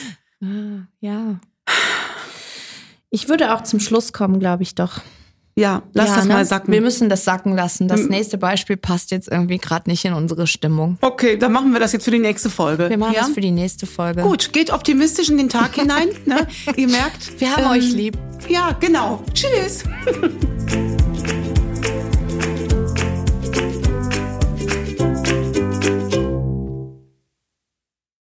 Ja. 1.00 1.40
Ich 3.10 3.28
würde 3.28 3.54
auch 3.54 3.62
zum 3.62 3.80
Schluss 3.80 4.12
kommen, 4.12 4.38
glaube 4.38 4.62
ich 4.62 4.74
doch. 4.76 5.00
Ja, 5.60 5.82
lass 5.92 6.08
ja, 6.08 6.16
das 6.16 6.24
ne? 6.24 6.32
mal 6.32 6.44
sacken. 6.46 6.72
Wir 6.72 6.80
müssen 6.80 7.10
das 7.10 7.24
sacken 7.24 7.54
lassen. 7.54 7.86
Das 7.86 8.08
nächste 8.08 8.38
Beispiel 8.38 8.78
passt 8.78 9.10
jetzt 9.10 9.28
irgendwie 9.28 9.58
gerade 9.58 9.90
nicht 9.90 10.02
in 10.06 10.14
unsere 10.14 10.46
Stimmung. 10.46 10.96
okay, 11.02 11.36
dann 11.36 11.52
machen 11.52 11.72
wir 11.72 11.80
das 11.80 11.92
jetzt 11.92 12.04
für 12.04 12.10
die 12.10 12.18
nächste 12.18 12.48
Folge. 12.48 12.88
Wir 12.88 12.96
machen 12.96 13.12
ja? 13.14 13.20
das 13.20 13.30
für 13.30 13.42
die 13.42 13.50
nächste 13.50 13.86
Folge. 13.86 14.22
Gut, 14.22 14.54
geht 14.54 14.72
optimistisch 14.72 15.28
in 15.28 15.36
den 15.36 15.50
Tag 15.50 15.74
hinein. 15.74 16.08
Ne? 16.24 16.46
Ihr 16.76 16.88
merkt, 16.88 17.38
Wir 17.38 17.54
haben 17.54 17.64
ähm, 17.64 17.70
euch 17.72 17.92
lieb. 17.92 18.16
Ja, 18.48 18.74
genau. 18.80 19.22
Tschüss. 19.34 19.84